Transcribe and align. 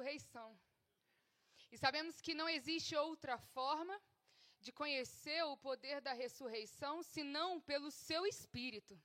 Ressurreição. 0.00 0.58
E 1.70 1.78
sabemos 1.78 2.20
que 2.20 2.34
não 2.34 2.48
existe 2.48 2.96
outra 2.96 3.38
forma 3.38 4.00
de 4.60 4.72
conhecer 4.72 5.42
o 5.44 5.56
poder 5.56 6.00
da 6.00 6.12
ressurreição 6.12 7.02
senão 7.02 7.60
pelo 7.60 7.90
seu 7.90 8.26
espírito. 8.26 9.00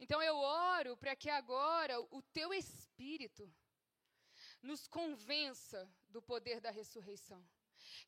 Então 0.00 0.22
eu 0.22 0.36
oro 0.36 0.96
para 0.96 1.14
que 1.14 1.30
agora 1.30 2.00
o 2.10 2.22
teu 2.22 2.52
espírito 2.52 3.50
nos 4.62 4.86
convença 4.86 5.88
do 6.08 6.20
poder 6.20 6.60
da 6.60 6.70
ressurreição. 6.70 7.42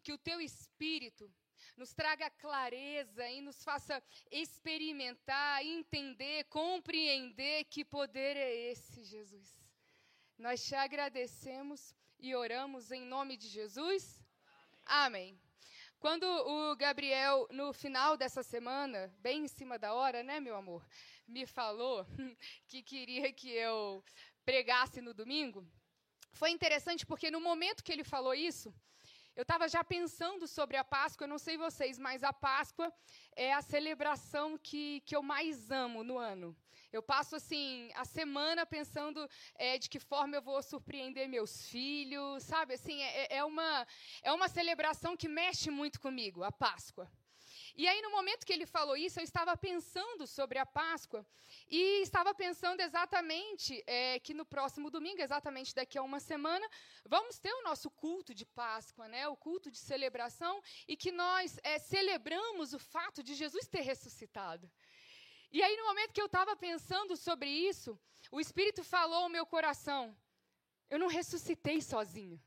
Que 0.02 0.12
o 0.12 0.18
teu 0.18 0.40
espírito 0.40 1.32
nos 1.76 1.92
traga 1.94 2.30
clareza 2.30 3.28
e 3.28 3.40
nos 3.40 3.62
faça 3.62 4.02
experimentar, 4.30 5.64
entender, 5.64 6.44
compreender 6.44 7.64
que 7.64 7.84
poder 7.84 8.36
é 8.36 8.54
esse, 8.72 9.04
Jesus. 9.04 9.59
Nós 10.40 10.64
te 10.64 10.74
agradecemos 10.74 11.94
e 12.18 12.34
oramos 12.34 12.90
em 12.90 13.02
nome 13.04 13.36
de 13.36 13.46
Jesus. 13.46 14.24
Amém. 14.86 15.38
Quando 15.98 16.24
o 16.24 16.74
Gabriel, 16.76 17.46
no 17.50 17.74
final 17.74 18.16
dessa 18.16 18.42
semana, 18.42 19.14
bem 19.18 19.44
em 19.44 19.48
cima 19.48 19.78
da 19.78 19.92
hora, 19.92 20.22
né, 20.22 20.40
meu 20.40 20.56
amor, 20.56 20.82
me 21.28 21.44
falou 21.44 22.06
que 22.66 22.82
queria 22.82 23.30
que 23.30 23.50
eu 23.50 24.02
pregasse 24.42 25.02
no 25.02 25.12
domingo, 25.12 25.62
foi 26.32 26.48
interessante 26.52 27.04
porque 27.04 27.30
no 27.30 27.38
momento 27.38 27.84
que 27.84 27.92
ele 27.92 28.02
falou 28.02 28.32
isso, 28.32 28.74
eu 29.36 29.42
estava 29.42 29.68
já 29.68 29.84
pensando 29.84 30.48
sobre 30.48 30.78
a 30.78 30.82
Páscoa, 30.82 31.26
eu 31.26 31.28
não 31.28 31.38
sei 31.38 31.58
vocês, 31.58 31.98
mas 31.98 32.24
a 32.24 32.32
Páscoa 32.32 32.90
é 33.36 33.52
a 33.52 33.60
celebração 33.60 34.56
que, 34.56 35.02
que 35.02 35.14
eu 35.14 35.22
mais 35.22 35.70
amo 35.70 36.02
no 36.02 36.16
ano. 36.16 36.56
Eu 36.92 37.02
passo 37.02 37.36
assim 37.36 37.90
a 37.94 38.04
semana 38.04 38.66
pensando 38.66 39.28
é, 39.54 39.78
de 39.78 39.88
que 39.88 40.00
forma 40.00 40.36
eu 40.36 40.42
vou 40.42 40.60
surpreender 40.62 41.28
meus 41.28 41.66
filhos, 41.66 42.42
sabe? 42.42 42.74
Assim 42.74 43.00
é, 43.00 43.36
é 43.36 43.44
uma 43.44 43.86
é 44.22 44.32
uma 44.32 44.48
celebração 44.48 45.16
que 45.16 45.28
mexe 45.28 45.70
muito 45.70 46.00
comigo, 46.00 46.42
a 46.42 46.50
Páscoa. 46.50 47.10
E 47.76 47.86
aí, 47.86 48.02
no 48.02 48.10
momento 48.10 48.44
que 48.44 48.52
ele 48.52 48.66
falou 48.66 48.96
isso, 48.96 49.20
eu 49.20 49.24
estava 49.24 49.56
pensando 49.56 50.26
sobre 50.26 50.58
a 50.58 50.66
Páscoa 50.66 51.24
e 51.68 52.02
estava 52.02 52.34
pensando 52.34 52.80
exatamente 52.80 53.82
é, 53.86 54.18
que 54.18 54.34
no 54.34 54.44
próximo 54.44 54.90
domingo, 54.90 55.22
exatamente 55.22 55.74
daqui 55.74 55.96
a 55.96 56.02
uma 56.02 56.20
semana, 56.20 56.66
vamos 57.06 57.38
ter 57.38 57.52
o 57.52 57.62
nosso 57.62 57.90
culto 57.90 58.34
de 58.34 58.44
Páscoa, 58.44 59.08
né? 59.08 59.28
o 59.28 59.36
culto 59.36 59.70
de 59.70 59.78
celebração, 59.78 60.60
e 60.86 60.96
que 60.96 61.12
nós 61.12 61.58
é, 61.62 61.78
celebramos 61.78 62.72
o 62.72 62.78
fato 62.78 63.22
de 63.22 63.34
Jesus 63.34 63.68
ter 63.68 63.82
ressuscitado. 63.82 64.70
E 65.52 65.62
aí, 65.62 65.76
no 65.76 65.84
momento 65.84 66.12
que 66.12 66.20
eu 66.20 66.26
estava 66.26 66.54
pensando 66.54 67.16
sobre 67.16 67.48
isso, 67.48 67.98
o 68.30 68.40
Espírito 68.40 68.84
falou 68.84 69.24
ao 69.24 69.28
meu 69.28 69.44
coração: 69.44 70.16
eu 70.88 70.98
não 70.98 71.08
ressuscitei 71.08 71.80
sozinho. 71.82 72.40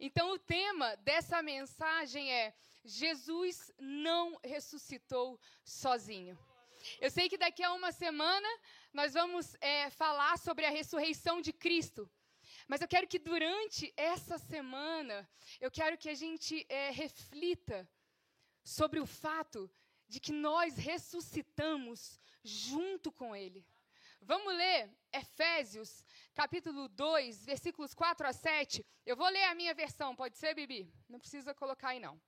Então, 0.00 0.32
o 0.32 0.38
tema 0.38 0.96
dessa 0.96 1.40
mensagem 1.40 2.32
é: 2.32 2.54
Jesus 2.84 3.72
não 3.78 4.38
ressuscitou 4.42 5.38
sozinho. 5.64 6.36
Eu 7.00 7.10
sei 7.10 7.28
que 7.28 7.38
daqui 7.38 7.62
a 7.62 7.72
uma 7.72 7.92
semana 7.92 8.48
nós 8.92 9.12
vamos 9.14 9.56
é, 9.60 9.90
falar 9.90 10.38
sobre 10.38 10.64
a 10.64 10.70
ressurreição 10.70 11.40
de 11.40 11.52
Cristo. 11.52 12.10
Mas 12.68 12.80
eu 12.80 12.88
quero 12.88 13.06
que 13.06 13.18
durante 13.18 13.92
essa 13.96 14.38
semana, 14.38 15.28
eu 15.60 15.70
quero 15.70 15.96
que 15.96 16.08
a 16.08 16.14
gente 16.14 16.66
é, 16.68 16.90
reflita 16.90 17.88
sobre 18.64 18.98
o 18.98 19.06
fato 19.06 19.70
de 20.08 20.20
que 20.20 20.32
nós 20.32 20.76
ressuscitamos 20.76 22.20
junto 22.42 23.10
com 23.10 23.34
Ele. 23.34 23.64
Vamos 24.20 24.54
ler 24.54 24.90
Efésios, 25.12 26.04
capítulo 26.34 26.88
2, 26.88 27.44
versículos 27.44 27.94
4 27.94 28.26
a 28.26 28.32
7. 28.32 28.84
Eu 29.04 29.16
vou 29.16 29.28
ler 29.28 29.44
a 29.44 29.54
minha 29.54 29.74
versão, 29.74 30.16
pode 30.16 30.36
ser, 30.36 30.54
Bibi? 30.54 30.92
Não 31.08 31.18
precisa 31.20 31.54
colocar 31.54 31.90
aí, 31.90 32.00
não. 32.00 32.20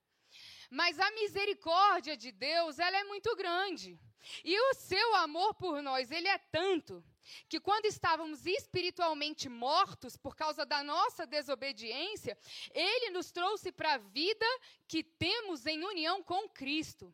Mas 0.71 0.99
a 0.99 1.11
misericórdia 1.13 2.17
de 2.17 2.31
Deus, 2.31 2.79
ela 2.79 2.99
é 2.99 3.05
muito 3.05 3.35
grande. 3.35 3.99
E 4.45 4.59
o 4.71 4.75
seu 4.75 5.15
amor 5.17 5.55
por 5.55 5.83
nós, 5.83 6.11
ele 6.11 6.29
é 6.29 6.39
tanto 6.39 7.03
que 7.49 7.61
quando 7.61 7.87
estávamos 7.87 8.47
espiritualmente 8.47 9.49
mortos 9.49 10.17
por 10.17 10.35
causa 10.35 10.65
da 10.67 10.83
nossa 10.83 11.27
desobediência, 11.27 12.37
ele 12.73 13.11
nos 13.11 13.31
trouxe 13.31 13.73
para 13.73 13.95
a 13.95 13.99
vida 13.99 14.47
que 14.87 15.03
temos 15.03 15.67
em 15.67 15.85
união 15.85 16.23
com 16.23 16.49
Cristo. 16.49 17.13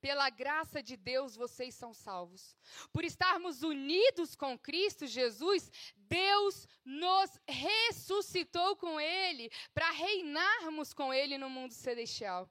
Pela 0.00 0.30
graça 0.30 0.82
de 0.82 0.96
Deus 0.96 1.34
vocês 1.34 1.74
são 1.74 1.92
salvos. 1.92 2.56
Por 2.92 3.04
estarmos 3.04 3.62
unidos 3.62 4.34
com 4.36 4.58
Cristo 4.58 5.06
Jesus, 5.06 5.70
Deus 5.96 6.68
nos 6.84 7.38
ressuscitou 7.46 8.76
com 8.76 9.00
Ele 9.00 9.50
para 9.74 9.90
reinarmos 9.90 10.94
com 10.94 11.12
Ele 11.12 11.36
no 11.36 11.50
mundo 11.50 11.72
celestial. 11.72 12.48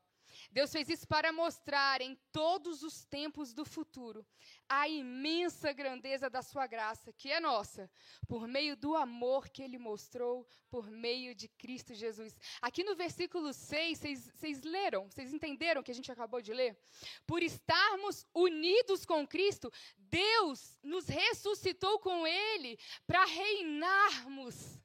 Deus 0.49 0.71
fez 0.71 0.89
isso 0.89 1.07
para 1.07 1.31
mostrar 1.31 2.01
em 2.01 2.17
todos 2.31 2.81
os 2.81 3.05
tempos 3.05 3.53
do 3.53 3.65
futuro 3.65 4.25
a 4.67 4.87
imensa 4.87 5.71
grandeza 5.71 6.29
da 6.29 6.41
sua 6.41 6.65
graça, 6.65 7.13
que 7.13 7.31
é 7.31 7.39
nossa, 7.39 7.89
por 8.27 8.47
meio 8.47 8.75
do 8.75 8.95
amor 8.95 9.49
que 9.49 9.61
ele 9.61 9.77
mostrou 9.77 10.47
por 10.69 10.89
meio 10.89 11.35
de 11.35 11.47
Cristo 11.47 11.93
Jesus. 11.93 12.35
Aqui 12.61 12.83
no 12.83 12.95
versículo 12.95 13.53
6, 13.53 13.99
vocês 14.33 14.63
leram, 14.63 15.09
vocês 15.09 15.33
entenderam 15.33 15.81
o 15.81 15.83
que 15.83 15.91
a 15.91 15.95
gente 15.95 16.11
acabou 16.11 16.41
de 16.41 16.53
ler? 16.53 16.77
Por 17.25 17.43
estarmos 17.43 18.25
unidos 18.33 19.05
com 19.05 19.27
Cristo, 19.27 19.71
Deus 19.97 20.77
nos 20.81 21.07
ressuscitou 21.07 21.99
com 21.99 22.25
ele 22.25 22.79
para 23.05 23.25
reinarmos 23.25 24.79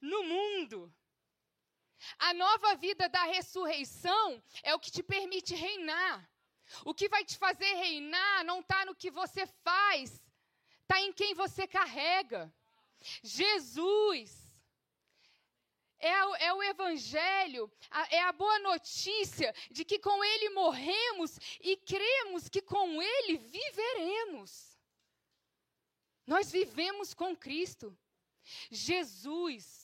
no 0.00 0.22
mundo. 0.24 0.92
A 2.18 2.34
nova 2.34 2.74
vida 2.76 3.08
da 3.08 3.24
ressurreição 3.24 4.42
é 4.62 4.74
o 4.74 4.80
que 4.80 4.90
te 4.90 5.02
permite 5.02 5.54
reinar. 5.54 6.28
O 6.84 6.94
que 6.94 7.08
vai 7.08 7.24
te 7.24 7.36
fazer 7.36 7.72
reinar 7.74 8.44
não 8.44 8.60
está 8.60 8.84
no 8.84 8.94
que 8.94 9.10
você 9.10 9.46
faz, 9.46 10.22
está 10.82 11.00
em 11.00 11.12
quem 11.12 11.34
você 11.34 11.66
carrega. 11.66 12.52
Jesus. 13.22 14.40
É 15.98 16.24
o, 16.24 16.34
é 16.34 16.52
o, 16.52 16.62
Evangelho, 16.64 17.70
a, 17.88 18.16
é 18.16 18.20
a 18.22 18.32
boa 18.32 18.58
notícia 18.58 19.54
de 19.70 19.84
que 19.84 20.00
com 20.00 20.24
Ele 20.24 20.50
morremos 20.50 21.38
e 21.60 21.76
cremos 21.76 22.48
que 22.48 22.60
com 22.60 23.00
Ele 23.00 23.38
viveremos. 23.38 24.76
Nós 26.26 26.50
vivemos 26.50 27.14
com 27.14 27.36
Cristo. 27.36 27.96
Jesus 28.68 29.81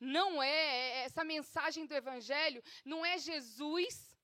não 0.00 0.42
é, 0.42 0.48
é 0.48 0.98
essa 1.04 1.24
mensagem 1.24 1.86
do 1.86 1.94
Evangelho, 1.94 2.62
não 2.84 3.04
é 3.04 3.18
Jesus 3.18 4.16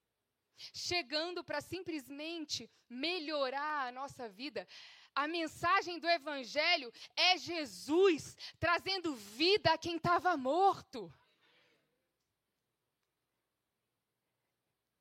chegando 0.56 1.42
para 1.42 1.60
simplesmente 1.60 2.70
melhorar 2.88 3.88
a 3.88 3.92
nossa 3.92 4.28
vida. 4.28 4.66
A 5.14 5.28
mensagem 5.28 5.98
do 5.98 6.08
Evangelho 6.08 6.92
é 7.16 7.36
Jesus 7.36 8.36
trazendo 8.58 9.14
vida 9.14 9.72
a 9.72 9.78
quem 9.78 9.96
estava 9.96 10.36
morto. 10.36 11.12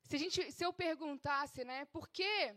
Se, 0.02 0.16
a 0.16 0.18
gente, 0.18 0.52
se 0.52 0.64
eu 0.64 0.72
perguntasse, 0.72 1.64
né, 1.64 1.86
por 1.86 2.06
quê? 2.08 2.54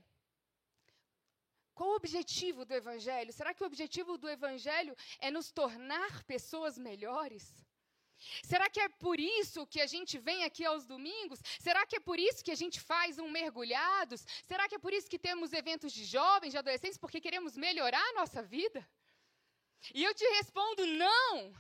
Qual 1.74 1.90
o 1.92 1.96
objetivo 1.96 2.66
do 2.66 2.74
Evangelho? 2.74 3.32
Será 3.32 3.54
que 3.54 3.64
o 3.64 3.66
objetivo 3.66 4.18
do 4.18 4.30
Evangelho 4.30 4.96
é 5.20 5.32
nos 5.32 5.52
tornar 5.52 6.24
pessoas 6.24 6.78
melhores? 6.78 7.65
Será 8.44 8.70
que 8.70 8.80
é 8.80 8.90
por 8.90 9.20
isso 9.20 9.68
que 9.68 9.82
a 9.82 9.88
gente 9.88 10.18
vem 10.18 10.44
aqui 10.44 10.64
aos 10.66 10.86
domingos? 10.86 11.40
Será 11.60 11.86
que 11.86 11.98
é 11.98 12.00
por 12.00 12.20
isso 12.20 12.44
que 12.44 12.52
a 12.52 12.56
gente 12.56 12.80
faz 12.80 13.20
um 13.20 13.30
mergulhados? 13.30 14.26
Será 14.44 14.68
que 14.68 14.76
é 14.76 14.80
por 14.80 14.94
isso 14.94 15.10
que 15.10 15.20
temos 15.20 15.54
eventos 15.54 15.92
de 15.94 16.04
jovens, 16.06 16.52
de 16.52 16.58
adolescentes, 16.58 16.98
porque 16.98 17.22
queremos 17.22 17.56
melhorar 17.56 18.06
a 18.10 18.14
nossa 18.14 18.42
vida? 18.42 18.88
E 19.94 20.04
eu 20.04 20.14
te 20.14 20.26
respondo: 20.38 20.86
não. 20.86 21.54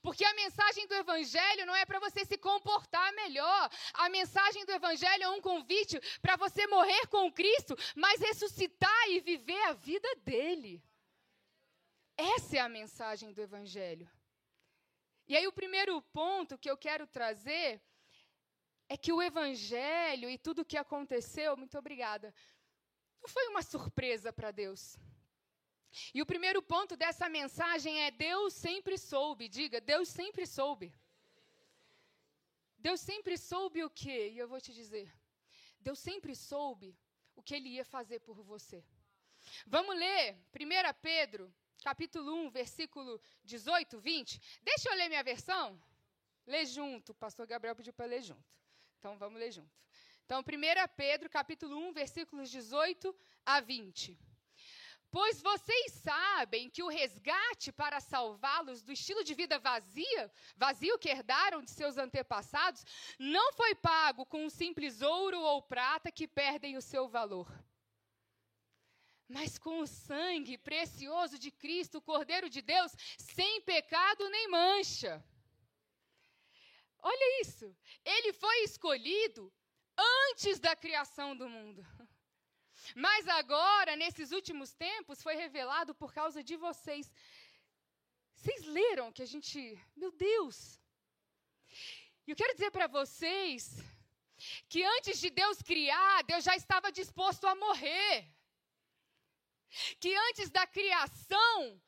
Porque 0.00 0.24
a 0.24 0.34
mensagem 0.34 0.86
do 0.86 0.94
Evangelho 0.94 1.66
não 1.66 1.74
é 1.74 1.84
para 1.84 1.98
você 1.98 2.24
se 2.24 2.38
comportar 2.38 3.12
melhor. 3.12 3.70
A 3.94 4.08
mensagem 4.08 4.64
do 4.64 4.72
Evangelho 4.72 5.24
é 5.24 5.28
um 5.28 5.40
convite 5.40 6.00
para 6.22 6.36
você 6.36 6.66
morrer 6.66 7.06
com 7.08 7.32
Cristo, 7.32 7.76
mas 7.94 8.20
ressuscitar 8.20 9.08
e 9.08 9.20
viver 9.20 9.60
a 9.62 9.72
vida 9.72 10.08
dele. 10.16 10.82
Essa 12.16 12.58
é 12.58 12.60
a 12.60 12.68
mensagem 12.68 13.32
do 13.32 13.42
Evangelho. 13.42 14.08
E 15.26 15.36
aí, 15.36 15.46
o 15.46 15.52
primeiro 15.52 16.00
ponto 16.20 16.58
que 16.58 16.70
eu 16.70 16.76
quero 16.76 17.06
trazer 17.06 17.80
é 18.88 18.96
que 18.96 19.12
o 19.12 19.22
Evangelho 19.22 20.28
e 20.28 20.36
tudo 20.36 20.62
o 20.62 20.64
que 20.64 20.76
aconteceu, 20.76 21.56
muito 21.56 21.78
obrigada, 21.78 22.34
não 23.22 23.28
foi 23.28 23.48
uma 23.48 23.62
surpresa 23.62 24.32
para 24.32 24.50
Deus. 24.50 24.98
E 26.12 26.20
o 26.20 26.26
primeiro 26.26 26.60
ponto 26.60 26.96
dessa 26.96 27.28
mensagem 27.28 28.02
é: 28.02 28.10
Deus 28.10 28.52
sempre 28.52 28.98
soube. 28.98 29.48
Diga, 29.48 29.80
Deus 29.80 30.08
sempre 30.08 30.46
soube. 30.46 30.92
Deus 32.76 33.00
sempre 33.00 33.38
soube 33.38 33.82
o 33.82 33.88
quê? 33.88 34.30
E 34.34 34.38
eu 34.38 34.48
vou 34.48 34.60
te 34.60 34.72
dizer. 34.74 35.10
Deus 35.80 35.98
sempre 35.98 36.34
soube 36.34 36.96
o 37.34 37.42
que 37.42 37.54
ele 37.54 37.70
ia 37.70 37.84
fazer 37.84 38.20
por 38.20 38.42
você. 38.42 38.84
Vamos 39.66 39.96
ler 39.96 40.36
1 40.54 40.94
Pedro, 41.00 41.54
capítulo 41.84 42.34
1, 42.46 42.50
versículo 42.50 43.20
18, 43.44 43.98
20. 43.98 44.40
Deixa 44.62 44.88
eu 44.88 44.96
ler 44.96 45.08
minha 45.10 45.22
versão. 45.22 45.66
Lê 46.46 46.64
junto. 46.64 47.12
O 47.12 47.14
pastor 47.14 47.46
Gabriel 47.46 47.76
pediu 47.76 47.92
para 47.92 48.06
ler 48.06 48.22
junto. 48.22 48.50
Então 48.98 49.18
vamos 49.18 49.38
ler 49.38 49.52
junto. 49.52 49.74
Então, 50.24 50.40
1 50.40 50.44
Pedro, 50.96 51.28
capítulo 51.28 51.76
1, 51.88 51.92
versículos 51.92 52.50
18 52.50 53.14
a 53.44 53.60
20. 53.60 54.18
Pois 55.10 55.42
vocês 55.42 55.92
sabem 55.92 56.70
que 56.70 56.82
o 56.82 56.88
resgate 56.88 57.70
para 57.70 58.00
salvá-los 58.00 58.82
do 58.82 58.90
estilo 58.90 59.22
de 59.22 59.34
vida 59.34 59.58
vazia, 59.58 60.32
vazio 60.56 60.98
que 60.98 61.10
herdaram 61.10 61.62
de 61.62 61.70
seus 61.70 61.98
antepassados, 61.98 62.84
não 63.18 63.52
foi 63.52 63.74
pago 63.74 64.24
com 64.24 64.44
um 64.46 64.50
simples 64.50 65.02
ouro 65.02 65.38
ou 65.38 65.62
prata 65.62 66.10
que 66.10 66.26
perdem 66.26 66.76
o 66.76 66.82
seu 66.82 67.06
valor. 67.06 67.48
Mas 69.28 69.58
com 69.58 69.80
o 69.80 69.86
sangue 69.86 70.58
precioso 70.58 71.38
de 71.38 71.50
Cristo, 71.50 71.98
o 71.98 72.02
Cordeiro 72.02 72.48
de 72.48 72.60
Deus, 72.60 72.92
sem 73.18 73.60
pecado 73.62 74.28
nem 74.28 74.48
mancha. 74.48 75.24
Olha 76.98 77.40
isso. 77.40 77.74
Ele 78.04 78.32
foi 78.32 78.64
escolhido 78.64 79.52
antes 79.96 80.58
da 80.58 80.74
criação 80.76 81.36
do 81.36 81.48
mundo. 81.48 81.86
Mas 82.94 83.26
agora, 83.28 83.96
nesses 83.96 84.30
últimos 84.30 84.74
tempos, 84.74 85.22
foi 85.22 85.34
revelado 85.34 85.94
por 85.94 86.12
causa 86.12 86.42
de 86.42 86.56
vocês. 86.56 87.10
Vocês 88.34 88.62
leram 88.64 89.12
que 89.12 89.22
a 89.22 89.26
gente. 89.26 89.58
Meu 89.96 90.12
Deus! 90.12 90.78
E 92.26 92.30
eu 92.30 92.36
quero 92.36 92.54
dizer 92.54 92.70
para 92.70 92.86
vocês 92.86 93.70
que 94.68 94.82
antes 94.82 95.18
de 95.18 95.30
Deus 95.30 95.62
criar, 95.62 96.22
Deus 96.24 96.44
já 96.44 96.54
estava 96.56 96.92
disposto 96.92 97.46
a 97.46 97.54
morrer. 97.54 98.33
Que 100.00 100.14
antes 100.14 100.50
da 100.50 100.66
criação 100.66 101.82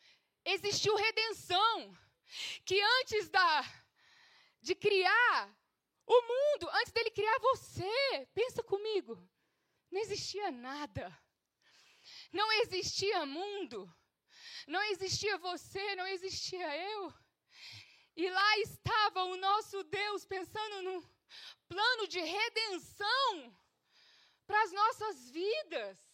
existiu 0.45 0.95
redenção. 0.97 1.97
Que 2.65 2.81
antes 2.81 3.29
da 3.29 3.65
de 4.61 4.75
criar 4.75 5.57
o 6.07 6.23
mundo, 6.23 6.69
antes 6.71 6.93
dele 6.93 7.11
criar 7.11 7.39
você, 7.39 8.29
pensa 8.35 8.63
comigo. 8.63 9.17
Não 9.91 10.01
existia 10.01 10.51
nada. 10.51 11.17
Não 12.33 12.51
existia 12.63 13.25
mundo. 13.25 13.93
Não 14.67 14.83
existia 14.83 15.39
você, 15.39 15.95
não 15.95 16.07
existia 16.09 16.77
eu. 16.77 17.15
E 18.17 18.29
lá 18.31 18.59
estava 18.59 19.25
o 19.25 19.37
nosso 19.37 19.85
Deus 19.85 20.25
pensando 20.25 20.83
num 20.83 21.01
plano 21.69 22.09
de 22.09 22.21
redenção 22.21 23.57
para 24.47 24.63
as 24.63 24.73
nossas 24.73 25.31
vidas. 25.31 26.06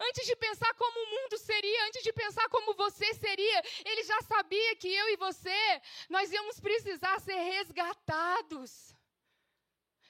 Antes 0.00 0.26
de 0.26 0.36
pensar 0.36 0.72
como 0.74 0.98
o 1.00 1.10
mundo 1.10 1.36
seria, 1.38 1.86
antes 1.86 2.02
de 2.02 2.12
pensar 2.12 2.48
como 2.48 2.74
você 2.74 3.12
seria, 3.14 3.62
ele 3.84 4.04
já 4.04 4.20
sabia 4.22 4.76
que 4.76 4.88
eu 4.88 5.08
e 5.08 5.16
você, 5.16 5.82
nós 6.08 6.30
íamos 6.30 6.60
precisar 6.60 7.18
ser 7.20 7.34
resgatados. 7.34 8.94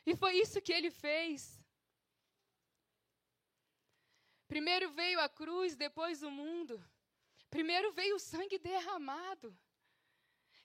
E 0.05 0.14
foi 0.14 0.35
isso 0.37 0.61
que 0.61 0.73
ele 0.73 0.90
fez. 0.90 1.58
Primeiro 4.46 4.90
veio 4.90 5.20
a 5.20 5.29
cruz, 5.29 5.76
depois 5.76 6.23
o 6.23 6.31
mundo. 6.31 6.82
Primeiro 7.50 7.93
veio 7.93 8.17
o 8.17 8.19
sangue 8.19 8.58
derramado. 8.58 9.56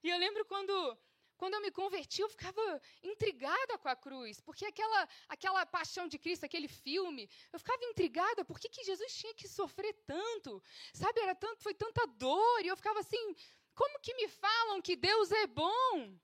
E 0.02 0.10
eu 0.10 0.18
lembro 0.18 0.46
quando, 0.46 0.74
quando 1.44 1.56
eu 1.56 1.62
me 1.62 1.72
converti, 1.72 2.22
eu 2.22 2.30
ficava 2.30 2.82
intrigada 3.12 3.78
com 3.78 3.90
a 3.90 3.98
cruz, 3.98 4.40
porque 4.40 4.66
aquela, 4.66 5.00
aquela 5.28 5.66
paixão 5.66 6.08
de 6.08 6.18
Cristo, 6.18 6.46
aquele 6.46 6.70
filme, 6.70 7.30
eu 7.52 7.60
ficava 7.60 7.84
intrigada, 7.84 8.46
por 8.46 8.58
que, 8.58 8.70
que 8.70 8.86
Jesus 8.90 9.14
tinha 9.14 9.34
que 9.34 9.46
sofrer 9.46 9.94
tanto? 10.06 10.64
Sabe, 10.94 11.20
era 11.20 11.36
tanto, 11.36 11.62
foi 11.62 11.74
tanta 11.74 12.08
dor, 12.08 12.62
e 12.64 12.68
eu 12.70 12.78
ficava 12.78 13.02
assim, 13.02 13.36
como 13.76 14.00
que 14.00 14.14
me 14.14 14.30
falam 14.30 14.82
que 14.82 14.96
Deus 14.96 15.34
é 15.34 15.46
bom? 15.46 16.18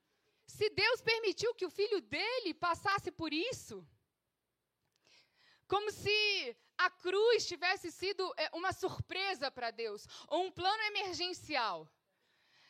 Se 0.48 0.70
Deus 0.70 1.02
permitiu 1.02 1.54
que 1.54 1.66
o 1.66 1.76
filho 1.80 2.00
dele 2.00 2.54
passasse 2.54 3.12
por 3.12 3.34
isso, 3.34 3.86
como 5.68 5.92
se 5.92 6.56
a 6.78 6.90
cruz 6.90 7.46
tivesse 7.46 7.92
sido 7.92 8.24
é, 8.38 8.50
uma 8.54 8.72
surpresa 8.72 9.52
para 9.52 9.70
Deus, 9.70 10.08
ou 10.30 10.46
um 10.46 10.52
plano 10.60 10.82
emergencial. 10.84 11.78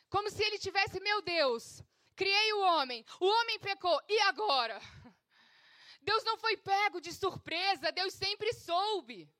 Como 0.08 0.28
se 0.28 0.42
ele 0.42 0.58
tivesse, 0.58 0.98
meu 0.98 1.22
Deus, 1.22 1.84
criei 2.16 2.52
o 2.52 2.60
homem, 2.60 3.04
o 3.20 3.26
homem 3.26 3.58
pecou, 3.58 4.00
e 4.08 4.20
agora? 4.20 4.80
Deus 6.02 6.24
não 6.24 6.36
foi 6.38 6.56
pego 6.56 7.00
de 7.00 7.12
surpresa, 7.12 7.92
Deus 7.92 8.14
sempre 8.14 8.52
soube. 8.52 9.30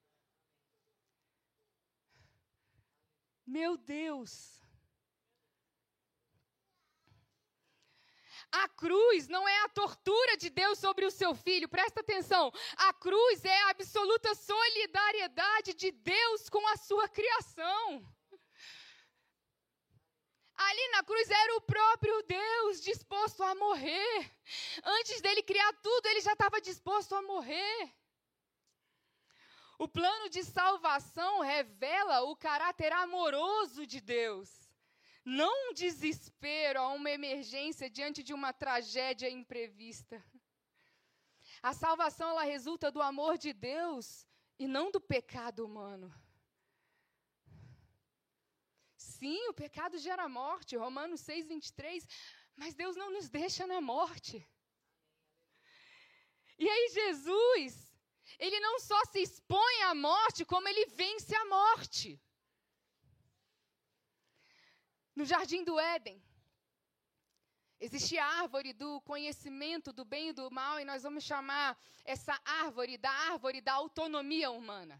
Meu 3.46 3.76
Deus. 3.76 4.61
A 8.52 8.69
cruz 8.69 9.28
não 9.28 9.49
é 9.49 9.61
a 9.62 9.69
tortura 9.69 10.37
de 10.37 10.50
Deus 10.50 10.78
sobre 10.78 11.05
o 11.06 11.11
seu 11.11 11.34
filho, 11.34 11.69
presta 11.69 12.00
atenção. 12.00 12.52
A 12.76 12.93
cruz 12.93 13.44
é 13.44 13.62
a 13.62 13.70
absoluta 13.70 14.34
solidariedade 14.34 15.75
de 15.75 15.93
Deus 15.93 16.49
com 16.49 16.67
a 16.69 16.76
sua 16.76 17.08
criação. 17.08 18.05
Ali 20.69 20.89
na 20.93 21.03
cruz 21.03 21.31
era 21.31 21.57
o 21.57 21.61
próprio 21.61 22.23
Deus 22.23 22.81
disposto 22.81 23.43
a 23.43 23.55
morrer. 23.55 24.31
Antes 24.85 25.21
dele 25.21 25.43
criar 25.43 25.73
tudo, 25.83 26.07
ele 26.07 26.21
já 26.21 26.33
estava 26.33 26.61
disposto 26.61 27.15
a 27.15 27.23
morrer. 27.23 27.93
O 29.79 29.89
plano 29.89 30.29
de 30.29 30.43
salvação 30.45 31.41
revela 31.41 32.23
o 32.23 32.37
caráter 32.37 32.93
amoroso 32.93 33.87
de 33.87 34.01
Deus 34.01 34.61
não 35.25 35.70
um 35.70 35.75
desespero 35.75 36.81
a 36.81 36.89
uma 36.89 37.11
emergência 37.11 37.91
diante 37.91 38.23
de 38.23 38.32
uma 38.32 38.53
tragédia 38.53 39.29
imprevista. 39.29 40.23
A 41.63 41.73
salvação 41.73 42.31
ela 42.31 42.44
resulta 42.44 42.91
do 42.91 43.03
amor 43.03 43.37
de 43.37 43.53
Deus 43.53 44.27
e 44.58 44.67
não 44.67 44.91
do 44.91 45.01
pecado 45.01 45.65
humano. 45.65 46.13
Sim, 49.20 49.41
o 49.48 49.55
pecado 49.62 49.98
gera 49.98 50.27
morte, 50.31 50.82
Romanos 50.84 51.20
6, 51.20 51.46
23, 51.46 52.08
mas 52.56 52.74
Deus 52.74 52.96
não 52.96 53.10
nos 53.17 53.29
deixa 53.29 53.67
na 53.67 53.79
morte. 53.79 54.36
E 56.58 56.67
aí, 56.67 56.89
Jesus, 56.98 57.72
ele 58.39 58.58
não 58.60 58.81
só 58.81 58.98
se 59.12 59.20
expõe 59.20 59.82
à 59.82 59.94
morte, 59.94 60.46
como 60.53 60.67
ele 60.67 60.86
vence 60.86 61.34
a 61.36 61.44
morte 61.44 62.19
no 65.15 65.27
jardim 65.27 65.62
do 65.65 65.79
Éden. 65.79 66.19
Existe 67.79 68.17
a 68.17 68.27
árvore 68.43 68.72
do 68.72 69.03
conhecimento 69.03 69.93
do 69.93 70.05
bem 70.05 70.31
e 70.31 70.32
do 70.32 70.50
mal, 70.50 70.81
e 70.81 70.84
nós 70.86 71.03
vamos 71.03 71.24
chamar 71.24 71.79
essa 72.06 72.41
árvore 72.65 72.96
da 72.96 73.10
árvore 73.10 73.60
da 73.60 73.74
autonomia 73.74 74.50
humana. 74.50 74.96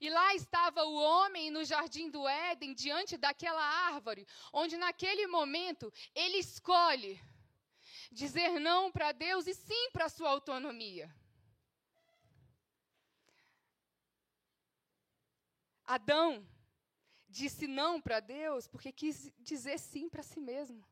E 0.00 0.08
lá 0.10 0.34
estava 0.34 0.84
o 0.84 0.94
homem 0.94 1.50
no 1.50 1.64
jardim 1.64 2.10
do 2.10 2.26
Éden, 2.28 2.74
diante 2.74 3.16
daquela 3.16 3.62
árvore, 3.62 4.26
onde 4.52 4.76
naquele 4.76 5.26
momento 5.26 5.92
ele 6.14 6.38
escolhe 6.38 7.20
dizer 8.10 8.58
não 8.58 8.90
para 8.90 9.12
Deus 9.12 9.46
e 9.46 9.54
sim 9.54 9.90
para 9.92 10.06
a 10.06 10.08
sua 10.08 10.30
autonomia. 10.30 11.14
Adão 15.84 16.46
disse 17.28 17.66
não 17.66 18.00
para 18.00 18.20
Deus 18.20 18.66
porque 18.68 18.92
quis 18.92 19.32
dizer 19.38 19.78
sim 19.78 20.08
para 20.08 20.22
si 20.22 20.40
mesmo. 20.40 20.84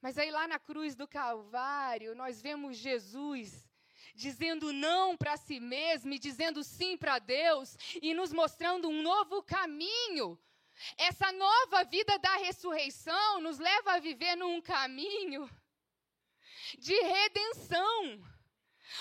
Mas 0.00 0.18
aí 0.18 0.30
lá 0.30 0.46
na 0.46 0.58
cruz 0.58 0.94
do 0.94 1.08
Calvário, 1.08 2.14
nós 2.14 2.40
vemos 2.40 2.76
Jesus 2.76 3.68
dizendo 4.16 4.72
não 4.72 5.16
para 5.16 5.36
si 5.36 5.60
mesmo 5.60 6.12
e 6.12 6.18
dizendo 6.18 6.64
sim 6.64 6.96
para 6.96 7.18
Deus 7.18 7.76
e 8.02 8.14
nos 8.14 8.32
mostrando 8.32 8.88
um 8.88 9.02
novo 9.02 9.42
caminho 9.42 10.38
essa 10.96 11.32
nova 11.32 11.84
vida 11.84 12.18
da 12.18 12.36
ressurreição 12.36 13.40
nos 13.40 13.58
leva 13.58 13.92
a 13.92 13.98
viver 13.98 14.36
num 14.36 14.60
caminho 14.60 15.48
de 16.78 16.94
redenção. 17.00 18.22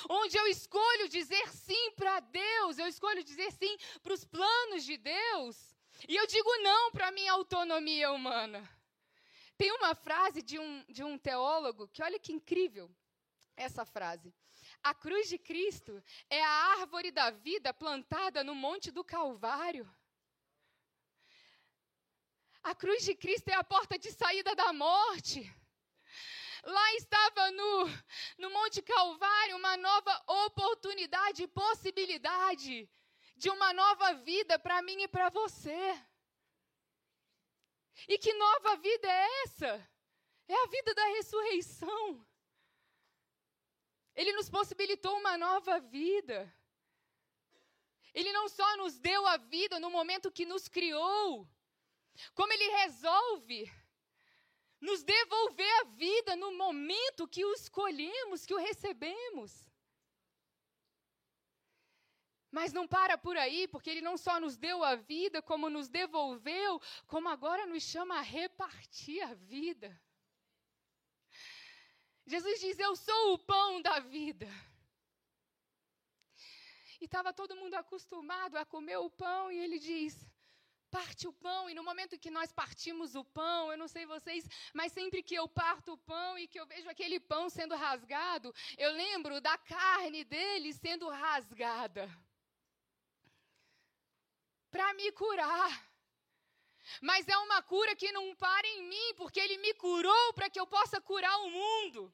Onde 0.10 0.38
eu 0.38 0.48
escolho 0.48 1.08
dizer 1.10 1.48
sim 1.50 1.92
para 1.92 2.20
Deus, 2.20 2.78
eu 2.78 2.88
escolho 2.88 3.24
dizer 3.24 3.52
sim 3.52 3.78
para 4.02 4.14
os 4.14 4.26
planos 4.26 4.84
de 4.84 4.98
Deus, 4.98 5.76
e 6.08 6.16
eu 6.16 6.26
digo 6.28 6.50
não 6.58 6.92
para 6.92 7.08
a 7.08 7.12
minha 7.12 7.32
autonomia 7.32 8.12
humana. 8.12 8.68
Tem 9.58 9.72
uma 9.72 9.96
frase 9.96 10.42
de 10.42 10.60
um, 10.60 10.84
de 10.90 11.04
um 11.04 11.18
teólogo 11.18 11.88
que, 11.88 12.04
olha 12.04 12.20
que 12.20 12.34
incrível 12.34 12.90
essa 13.56 13.86
frase. 13.86 14.34
A 14.90 14.94
cruz 14.94 15.28
de 15.28 15.40
Cristo 15.40 15.94
é 16.30 16.44
a 16.44 16.56
árvore 16.80 17.10
da 17.10 17.32
vida 17.32 17.74
plantada 17.74 18.44
no 18.44 18.54
Monte 18.54 18.92
do 18.92 19.04
Calvário. 19.04 19.86
A 22.62 22.76
cruz 22.76 23.04
de 23.04 23.16
Cristo 23.16 23.50
é 23.50 23.56
a 23.56 23.64
porta 23.64 23.98
de 23.98 24.12
saída 24.12 24.54
da 24.54 24.72
morte. 24.72 25.42
Lá 26.64 26.94
estava 26.94 27.50
no, 27.50 27.86
no 28.38 28.52
Monte 28.52 28.84
Calvário 28.84 29.58
uma 29.58 29.76
nova 29.76 30.24
oportunidade 30.28 31.48
possibilidade 31.48 32.88
de 33.36 33.50
uma 33.50 33.74
nova 33.74 34.14
vida 34.14 34.60
para 34.60 34.84
mim 34.84 35.02
e 35.02 35.08
para 35.08 35.30
você. 35.32 36.00
E 38.08 38.20
que 38.20 38.32
nova 38.34 38.76
vida 38.76 39.08
é 39.08 39.44
essa? 39.46 39.90
É 40.48 40.64
a 40.64 40.68
vida 40.68 40.94
da 40.94 41.08
ressurreição. 41.08 42.24
Ele 44.16 44.32
nos 44.34 44.50
possibilitou 44.50 45.18
uma 45.18 45.38
nova 45.38 45.80
vida. 45.80 46.54
Ele 48.14 48.32
não 48.32 48.48
só 48.48 48.78
nos 48.78 48.98
deu 48.98 49.26
a 49.28 49.38
vida 49.38 49.80
no 49.80 49.90
momento 49.90 50.32
que 50.32 50.46
nos 50.46 50.68
criou, 50.68 51.48
como 52.34 52.54
ele 52.54 52.70
resolve 52.78 53.70
nos 54.80 55.04
devolver 55.04 55.82
a 55.82 55.84
vida 55.86 56.36
no 56.36 56.54
momento 56.54 57.28
que 57.28 57.44
o 57.44 57.54
escolhemos, 57.54 58.46
que 58.46 58.54
o 58.54 58.58
recebemos. 58.58 59.52
Mas 62.52 62.72
não 62.72 62.88
para 62.88 63.18
por 63.18 63.36
aí, 63.36 63.68
porque 63.68 63.90
Ele 63.90 64.02
não 64.02 64.18
só 64.18 64.40
nos 64.40 64.56
deu 64.56 64.84
a 64.84 64.96
vida, 64.96 65.42
como 65.42 65.70
nos 65.70 65.90
devolveu, 65.90 66.82
como 67.06 67.28
agora 67.28 67.66
nos 67.66 67.84
chama 67.84 68.18
a 68.18 68.22
repartir 68.22 69.22
a 69.22 69.34
vida. 69.34 70.00
Jesus 72.26 72.60
diz: 72.60 72.80
Eu 72.80 72.96
sou 72.96 73.34
o 73.34 73.40
pão 73.40 73.82
da 73.82 74.00
vida. 74.00 74.48
E 77.00 77.06
estava 77.06 77.34
todo 77.34 77.56
mundo 77.56 77.76
acostumado 77.76 78.56
a 78.58 78.66
comer 78.66 78.98
o 78.98 79.10
pão, 79.10 79.52
e 79.52 79.58
ele 79.60 79.80
diz: 79.80 80.14
parte 80.96 81.28
o 81.28 81.34
pão, 81.34 81.70
e 81.70 81.74
no 81.74 81.84
momento 81.84 82.18
que 82.18 82.32
nós 82.32 82.54
partimos 82.54 83.16
o 83.16 83.24
pão, 83.24 83.72
eu 83.72 83.78
não 83.78 83.88
sei 83.88 84.06
vocês, 84.06 84.48
mas 84.74 84.94
sempre 84.94 85.22
que 85.22 85.36
eu 85.36 85.48
parto 85.48 85.94
o 85.94 85.98
pão 85.98 86.38
e 86.38 86.48
que 86.48 86.60
eu 86.60 86.66
vejo 86.66 86.90
aquele 86.90 87.20
pão 87.20 87.50
sendo 87.50 87.76
rasgado, 87.76 88.54
eu 88.78 88.92
lembro 88.94 89.42
da 89.42 89.58
carne 89.58 90.24
dele 90.24 90.72
sendo 90.74 91.10
rasgada 91.10 92.10
para 94.72 94.94
me 94.94 95.12
curar. 95.12 95.95
Mas 97.02 97.28
é 97.28 97.38
uma 97.38 97.62
cura 97.62 97.96
que 97.96 98.12
não 98.12 98.36
para 98.36 98.68
em 98.68 98.84
mim, 98.88 99.14
porque 99.16 99.40
Ele 99.40 99.58
me 99.58 99.74
curou 99.76 100.34
para 100.34 100.50
que 100.50 100.60
eu 100.60 100.68
possa 100.68 101.02
curar 101.02 101.38
o 101.42 101.50
mundo. 101.50 102.14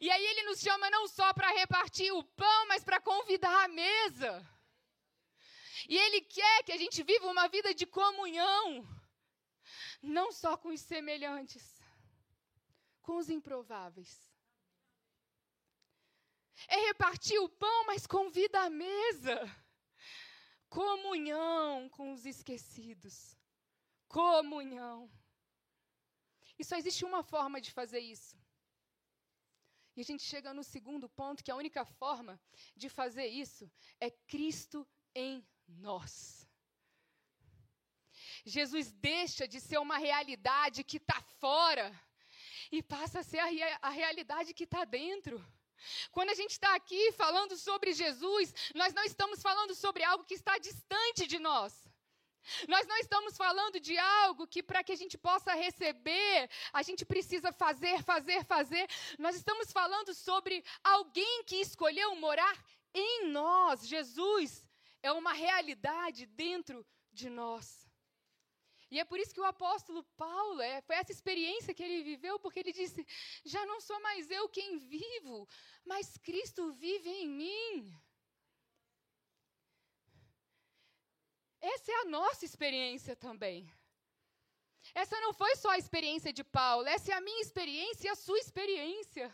E 0.00 0.10
aí 0.10 0.24
Ele 0.26 0.42
nos 0.44 0.60
chama 0.60 0.90
não 0.90 1.08
só 1.08 1.32
para 1.32 1.50
repartir 1.50 2.12
o 2.12 2.24
pão, 2.24 2.66
mas 2.66 2.84
para 2.84 3.00
convidar 3.00 3.64
à 3.64 3.68
mesa. 3.68 4.48
E 5.88 5.96
Ele 5.96 6.20
quer 6.20 6.62
que 6.64 6.72
a 6.72 6.76
gente 6.76 7.02
viva 7.02 7.26
uma 7.26 7.48
vida 7.48 7.74
de 7.74 7.86
comunhão, 7.86 8.86
não 10.00 10.30
só 10.30 10.56
com 10.56 10.68
os 10.68 10.80
semelhantes, 10.80 11.80
com 13.00 13.16
os 13.16 13.28
improváveis. 13.28 14.30
É 16.68 16.76
repartir 16.86 17.38
o 17.40 17.48
pão, 17.48 17.86
mas 17.86 18.06
convida 18.06 18.60
à 18.60 18.70
mesa 18.70 19.36
comunhão 20.72 21.86
com 21.90 22.14
os 22.14 22.24
esquecidos. 22.24 23.36
Comunhão. 24.18 25.10
E 26.58 26.64
só 26.68 26.76
existe 26.76 27.04
uma 27.04 27.22
forma 27.32 27.60
de 27.60 27.70
fazer 27.78 28.02
isso. 28.14 28.36
E 29.96 30.00
a 30.00 30.04
gente 30.04 30.24
chega 30.32 30.54
no 30.58 30.64
segundo 30.74 31.08
ponto, 31.08 31.44
que 31.44 31.50
a 31.50 31.56
única 31.62 31.84
forma 31.84 32.40
de 32.76 32.88
fazer 32.88 33.26
isso 33.26 33.70
é 34.00 34.10
Cristo 34.10 34.86
em 35.14 35.46
nós. 35.66 36.12
Jesus 38.44 38.92
deixa 38.92 39.46
de 39.46 39.60
ser 39.60 39.78
uma 39.78 39.98
realidade 39.98 40.82
que 40.82 40.96
está 40.96 41.20
fora 41.40 41.86
e 42.70 42.82
passa 42.82 43.20
a 43.20 43.22
ser 43.22 43.38
a, 43.38 43.78
a 43.82 43.90
realidade 43.90 44.54
que 44.54 44.64
está 44.64 44.84
dentro. 44.84 45.36
Quando 46.10 46.30
a 46.30 46.34
gente 46.34 46.52
está 46.52 46.74
aqui 46.74 47.12
falando 47.12 47.56
sobre 47.56 47.92
Jesus, 47.92 48.54
nós 48.74 48.92
não 48.94 49.04
estamos 49.04 49.42
falando 49.42 49.74
sobre 49.74 50.02
algo 50.04 50.24
que 50.24 50.34
está 50.34 50.56
distante 50.58 51.26
de 51.26 51.38
nós. 51.38 51.91
Nós 52.68 52.86
não 52.86 52.96
estamos 52.98 53.36
falando 53.36 53.78
de 53.80 53.96
algo 53.98 54.46
que, 54.46 54.62
para 54.62 54.82
que 54.82 54.92
a 54.92 54.96
gente 54.96 55.16
possa 55.16 55.54
receber, 55.54 56.50
a 56.72 56.82
gente 56.82 57.04
precisa 57.04 57.52
fazer, 57.52 58.02
fazer, 58.02 58.44
fazer. 58.44 58.88
Nós 59.18 59.36
estamos 59.36 59.72
falando 59.72 60.14
sobre 60.14 60.64
alguém 60.82 61.44
que 61.44 61.56
escolheu 61.56 62.16
morar 62.16 62.56
em 62.94 63.28
nós. 63.28 63.86
Jesus 63.86 64.64
é 65.02 65.12
uma 65.12 65.32
realidade 65.32 66.26
dentro 66.26 66.86
de 67.12 67.28
nós. 67.28 67.82
E 68.90 69.00
é 69.00 69.04
por 69.06 69.18
isso 69.18 69.32
que 69.32 69.40
o 69.40 69.44
apóstolo 69.44 70.04
Paulo, 70.18 70.60
é, 70.60 70.82
foi 70.82 70.96
essa 70.96 71.12
experiência 71.12 71.72
que 71.72 71.82
ele 71.82 72.02
viveu, 72.02 72.38
porque 72.38 72.60
ele 72.60 72.74
disse: 72.74 73.06
Já 73.42 73.64
não 73.64 73.80
sou 73.80 73.98
mais 74.02 74.30
eu 74.30 74.50
quem 74.50 74.76
vivo, 74.76 75.48
mas 75.82 76.18
Cristo 76.18 76.70
vive 76.72 77.08
em 77.08 77.26
mim. 77.26 78.02
Essa 81.62 81.92
é 81.92 81.94
a 82.00 82.04
nossa 82.06 82.44
experiência 82.44 83.14
também. 83.14 83.72
Essa 84.94 85.20
não 85.20 85.32
foi 85.32 85.54
só 85.54 85.70
a 85.70 85.78
experiência 85.78 86.32
de 86.32 86.42
Paulo, 86.42 86.88
essa 86.88 87.12
é 87.12 87.14
a 87.14 87.20
minha 87.20 87.40
experiência 87.40 88.08
e 88.08 88.10
a 88.10 88.16
sua 88.16 88.38
experiência. 88.38 89.32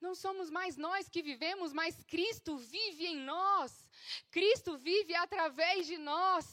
Não 0.00 0.14
somos 0.16 0.50
mais 0.50 0.76
nós 0.76 1.08
que 1.08 1.22
vivemos, 1.22 1.72
mas 1.72 2.02
Cristo 2.04 2.56
vive 2.56 3.06
em 3.06 3.16
nós. 3.16 3.88
Cristo 4.32 4.76
vive 4.76 5.14
através 5.14 5.86
de 5.86 5.96
nós. 5.96 6.44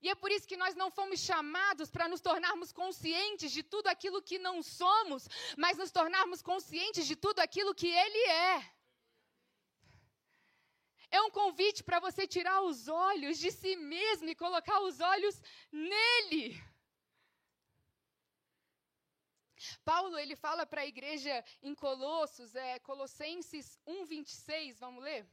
E 0.00 0.08
é 0.08 0.14
por 0.14 0.30
isso 0.32 0.48
que 0.48 0.56
nós 0.56 0.74
não 0.74 0.90
fomos 0.90 1.20
chamados 1.20 1.90
para 1.90 2.08
nos 2.08 2.22
tornarmos 2.22 2.72
conscientes 2.72 3.52
de 3.52 3.62
tudo 3.62 3.88
aquilo 3.88 4.22
que 4.22 4.38
não 4.38 4.62
somos, 4.62 5.28
mas 5.58 5.76
nos 5.76 5.90
tornarmos 5.90 6.40
conscientes 6.40 7.06
de 7.06 7.14
tudo 7.14 7.40
aquilo 7.40 7.74
que 7.74 7.88
Ele 7.88 8.22
é. 8.30 8.79
É 11.10 11.20
um 11.22 11.30
convite 11.30 11.82
para 11.82 11.98
você 11.98 12.26
tirar 12.26 12.62
os 12.62 12.86
olhos 12.86 13.38
de 13.38 13.50
si 13.50 13.74
mesmo 13.76 14.28
e 14.28 14.34
colocar 14.34 14.80
os 14.80 15.00
olhos 15.00 15.40
nele. 15.72 16.62
Paulo 19.84 20.16
ele 20.18 20.36
fala 20.36 20.64
para 20.64 20.82
a 20.82 20.86
igreja 20.86 21.44
em 21.62 21.74
Colossos, 21.74 22.54
é 22.54 22.78
Colossenses 22.78 23.78
1:26, 23.86 24.78
vamos 24.78 25.02
ler? 25.02 25.28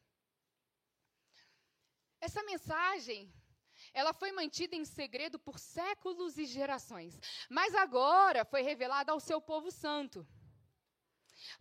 Essa 2.20 2.44
mensagem 2.44 3.32
ela 3.94 4.14
foi 4.14 4.32
mantida 4.32 4.76
em 4.76 4.84
segredo 4.84 5.38
por 5.40 5.60
séculos 5.60 6.38
e 6.38 6.46
gerações, 6.46 7.20
mas 7.50 7.76
agora 7.76 8.44
foi 8.44 8.62
revelada 8.62 9.12
ao 9.12 9.20
seu 9.20 9.40
povo 9.40 9.72
santo. 9.72 10.28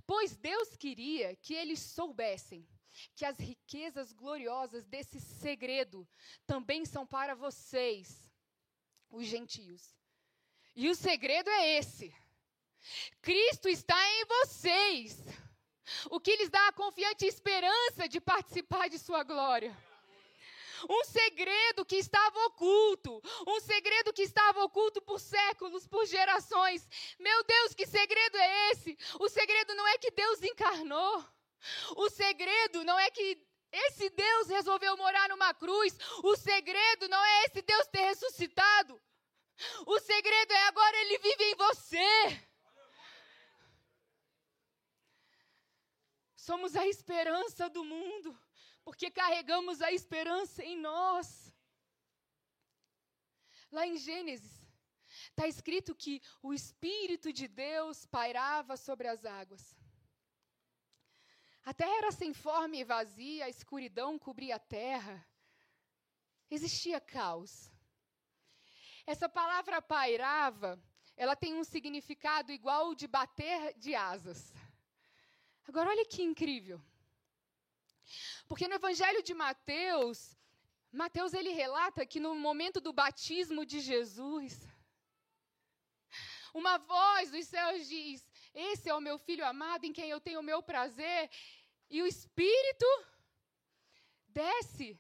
Pois 0.07 0.37
Deus 0.37 0.77
queria 0.77 1.37
que 1.37 1.55
eles 1.55 1.79
soubessem 1.79 2.67
que 3.15 3.25
as 3.25 3.39
riquezas 3.39 4.13
gloriosas 4.13 4.87
desse 4.87 5.21
segredo 5.21 6.09
também 6.47 6.85
são 6.85 7.07
para 7.07 7.35
vocês, 7.35 8.31
os 9.11 9.27
gentios. 9.27 9.95
E 10.75 10.89
o 10.89 10.95
segredo 10.95 11.49
é 11.51 11.79
esse: 11.79 12.15
Cristo 13.21 13.69
está 13.69 13.99
em 14.13 14.25
vocês, 14.27 15.25
o 16.11 16.21
que 16.21 16.37
lhes 16.37 16.51
dá 16.51 16.69
a 16.69 16.73
confiante 16.73 17.25
esperança 17.25 18.09
de 18.09 18.21
participar 18.21 18.89
de 18.89 18.99
Sua 18.99 19.23
glória 19.23 19.77
um 20.89 21.05
segredo 21.05 21.85
que 21.85 21.97
estava 21.97 22.39
oculto, 22.47 23.23
um 23.47 23.61
segredo 23.61 24.13
que 24.13 24.23
estava 24.23 24.63
oculto 24.65 25.01
por 25.01 25.19
séculos, 25.19 25.87
por 25.87 26.07
gerações. 26.07 26.87
Meu 27.19 27.45
Deus, 27.45 27.75
que 27.75 27.87
segredo 27.87 28.37
é 28.37 28.71
esse? 28.73 28.99
O 29.19 29.29
segredo 29.29 29.75
não 29.75 29.87
é 29.87 29.99
que 29.99 30.11
Deus 30.11 30.43
encarnou. 30.43 31.25
O 31.97 32.09
segredo 32.11 32.85
não 32.85 32.99
é 32.99 33.11
que 33.11 33.41
esse 33.73 34.09
Deus 34.11 34.49
resolveu 34.49 34.97
morar 34.97 35.29
numa 35.29 35.53
cruz. 35.55 35.97
O 36.23 36.37
segredo 36.37 37.09
não 37.09 37.23
é 37.25 37.45
esse 37.45 37.63
Deus 37.63 37.87
ter 37.89 38.03
ressuscitado. 38.03 39.01
O 39.87 39.99
segredo 40.01 40.53
é 40.53 40.63
agora 40.67 40.97
ele 40.99 41.19
vive 41.19 41.45
em 41.45 41.55
você. 41.57 42.49
Somos 46.37 46.77
a 46.77 46.87
esperança 46.87 47.69
do 47.69 47.83
mundo 47.85 48.39
porque 48.87 49.11
carregamos 49.11 49.83
a 49.83 49.91
esperança 49.91 50.63
em 50.65 50.79
nós. 50.79 51.53
Lá 53.69 53.85
em 53.85 53.97
Gênesis, 53.97 54.65
está 55.31 55.49
escrito 55.49 55.93
que 55.93 56.23
o 56.41 56.55
Espírito 56.55 57.33
de 57.33 57.49
Deus 57.49 58.07
pairava 58.07 58.77
sobre 58.77 59.09
as 59.09 59.25
águas. 59.25 59.77
A 61.67 61.75
terra 61.75 61.97
era 61.97 62.13
sem 62.13 62.33
forma 62.33 62.77
e 62.77 62.85
vazia, 62.85 63.47
a 63.47 63.49
escuridão 63.49 64.17
cobria 64.21 64.55
a 64.55 64.59
terra. 64.61 65.27
Existia 66.49 67.01
caos. 67.01 67.69
Essa 69.05 69.29
palavra 69.29 69.83
pairava, 69.83 70.81
ela 71.17 71.35
tem 71.35 71.55
um 71.55 71.65
significado 71.65 72.53
igual 72.53 72.95
de 72.95 73.09
bater 73.09 73.75
de 73.77 73.97
asas. 73.97 74.55
Agora 75.67 75.91
olha 75.91 76.07
que 76.07 76.23
incrível. 76.23 76.81
Porque 78.47 78.69
no 78.69 78.77
Evangelho 78.77 79.21
de 79.21 79.35
Mateus, 79.35 80.39
Mateus 80.93 81.35
ele 81.35 81.51
relata 81.51 82.07
que 82.07 82.21
no 82.21 82.33
momento 82.37 82.81
do 82.81 82.93
batismo 82.93 83.67
de 83.67 83.81
Jesus, 83.81 84.57
uma 86.55 86.79
voz 86.79 87.33
dos 87.33 87.45
céus 87.49 87.89
diz: 87.89 88.25
Esse 88.57 88.89
é 88.89 88.95
o 88.95 89.03
meu 89.03 89.19
filho 89.19 89.45
amado 89.45 89.85
em 89.85 89.93
quem 89.93 90.09
eu 90.09 90.19
tenho 90.19 90.41
o 90.41 90.43
meu 90.43 90.63
prazer. 90.63 91.31
E 91.91 92.01
o 92.01 92.07
Espírito 92.07 92.87
desce 94.29 94.99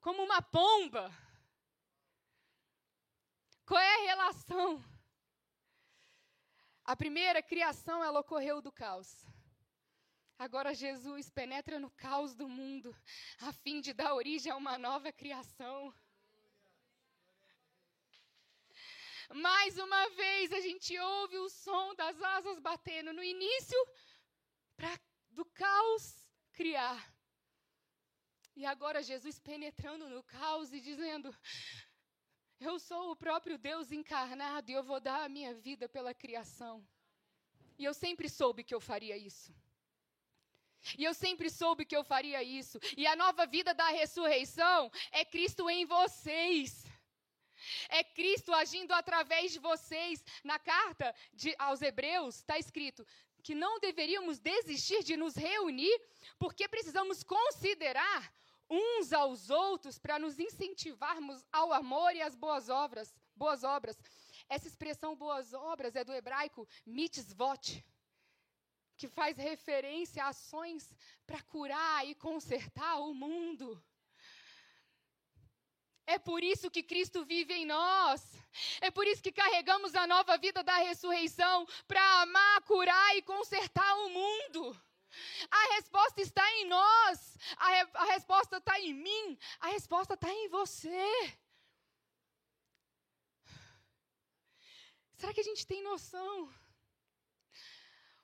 como 0.00 0.20
uma 0.20 0.42
pomba. 0.42 1.16
Qual 3.64 3.80
é 3.80 3.94
a 3.94 4.06
relação? 4.08 4.84
A 6.84 6.96
primeira 6.96 7.40
criação 7.40 8.02
ela 8.02 8.18
ocorreu 8.18 8.60
do 8.60 8.72
caos. 8.72 9.24
Agora 10.36 10.74
Jesus 10.74 11.30
penetra 11.30 11.78
no 11.78 11.88
caos 11.92 12.34
do 12.34 12.48
mundo, 12.48 12.96
a 13.38 13.52
fim 13.52 13.80
de 13.80 13.92
dar 13.92 14.12
origem 14.12 14.50
a 14.50 14.56
uma 14.56 14.76
nova 14.76 15.12
criação. 15.12 15.94
Mais 19.34 19.78
uma 19.78 20.08
vez 20.10 20.52
a 20.52 20.60
gente 20.60 20.98
ouve 20.98 21.38
o 21.38 21.48
som 21.48 21.94
das 21.94 22.20
asas 22.20 22.58
batendo 22.58 23.12
no 23.12 23.24
início 23.24 23.78
para 24.76 24.98
do 25.30 25.44
caos 25.46 26.28
criar. 26.52 27.12
E 28.54 28.66
agora 28.66 29.02
Jesus 29.02 29.38
penetrando 29.38 30.08
no 30.08 30.22
caos 30.22 30.72
e 30.72 30.80
dizendo: 30.80 31.34
Eu 32.60 32.78
sou 32.78 33.10
o 33.10 33.16
próprio 33.16 33.56
Deus 33.56 33.90
encarnado 33.90 34.70
e 34.70 34.74
eu 34.74 34.82
vou 34.82 35.00
dar 35.00 35.24
a 35.24 35.28
minha 35.28 35.54
vida 35.54 35.88
pela 35.88 36.12
criação. 36.12 36.86
E 37.78 37.84
eu 37.84 37.94
sempre 37.94 38.28
soube 38.28 38.62
que 38.62 38.74
eu 38.74 38.80
faria 38.80 39.16
isso. 39.16 39.54
E 40.98 41.04
eu 41.04 41.14
sempre 41.14 41.48
soube 41.48 41.86
que 41.86 41.96
eu 41.96 42.04
faria 42.04 42.42
isso. 42.42 42.78
E 42.96 43.06
a 43.06 43.16
nova 43.16 43.46
vida 43.46 43.72
da 43.72 43.88
ressurreição 43.88 44.90
é 45.10 45.24
Cristo 45.24 45.70
em 45.70 45.86
vocês. 45.86 46.84
É 47.88 48.02
Cristo 48.04 48.52
agindo 48.52 48.92
através 48.92 49.52
de 49.52 49.58
vocês. 49.58 50.24
Na 50.42 50.58
carta 50.58 51.14
de, 51.32 51.54
aos 51.58 51.82
Hebreus 51.82 52.36
está 52.36 52.58
escrito 52.58 53.06
que 53.42 53.54
não 53.54 53.80
deveríamos 53.80 54.38
desistir 54.38 55.02
de 55.02 55.16
nos 55.16 55.34
reunir, 55.34 56.00
porque 56.38 56.68
precisamos 56.68 57.22
considerar 57.22 58.32
uns 58.70 59.12
aos 59.12 59.50
outros 59.50 59.98
para 59.98 60.18
nos 60.18 60.38
incentivarmos 60.38 61.44
ao 61.52 61.72
amor 61.72 62.14
e 62.14 62.22
às 62.22 62.34
boas 62.34 62.68
obras. 62.68 63.14
Boas 63.34 63.64
obras. 63.64 63.98
Essa 64.48 64.68
expressão 64.68 65.16
boas 65.16 65.52
obras 65.52 65.96
é 65.96 66.04
do 66.04 66.12
hebraico 66.12 66.66
mitzvot 66.86 67.84
que 68.96 69.08
faz 69.08 69.36
referência 69.36 70.24
a 70.24 70.28
ações 70.28 70.94
para 71.26 71.42
curar 71.42 72.06
e 72.06 72.14
consertar 72.14 73.00
o 73.00 73.12
mundo. 73.12 73.82
É 76.14 76.18
por 76.18 76.40
isso 76.52 76.70
que 76.70 76.82
Cristo 76.82 77.24
vive 77.24 77.54
em 77.54 77.66
nós. 77.66 78.20
É 78.80 78.90
por 78.90 79.06
isso 79.06 79.22
que 79.22 79.32
carregamos 79.32 79.94
a 79.94 80.06
nova 80.06 80.36
vida 80.36 80.62
da 80.62 80.76
ressurreição 80.88 81.66
para 81.88 82.04
amar, 82.22 82.62
curar 82.72 83.16
e 83.16 83.22
consertar 83.22 83.92
o 84.04 84.10
mundo. 84.10 84.60
A 85.50 85.74
resposta 85.74 86.20
está 86.20 86.46
em 86.58 86.66
nós. 86.66 87.38
A, 87.56 87.68
re 87.76 87.88
a 87.94 88.04
resposta 88.16 88.56
está 88.58 88.78
em 88.80 88.92
mim. 89.06 89.38
A 89.60 89.68
resposta 89.68 90.14
está 90.14 90.30
em 90.30 90.48
você. 90.48 91.08
Será 95.16 95.32
que 95.32 95.40
a 95.40 95.48
gente 95.50 95.66
tem 95.66 95.82
noção 95.82 96.52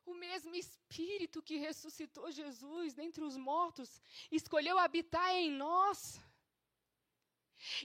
o 0.04 0.14
mesmo 0.14 0.54
Espírito 0.54 1.42
que 1.42 1.56
ressuscitou 1.56 2.30
Jesus 2.30 2.94
dentre 2.94 3.22
os 3.22 3.36
mortos 3.36 4.00
escolheu 4.30 4.78
habitar 4.78 5.30
em 5.34 5.50
nós, 5.50 6.18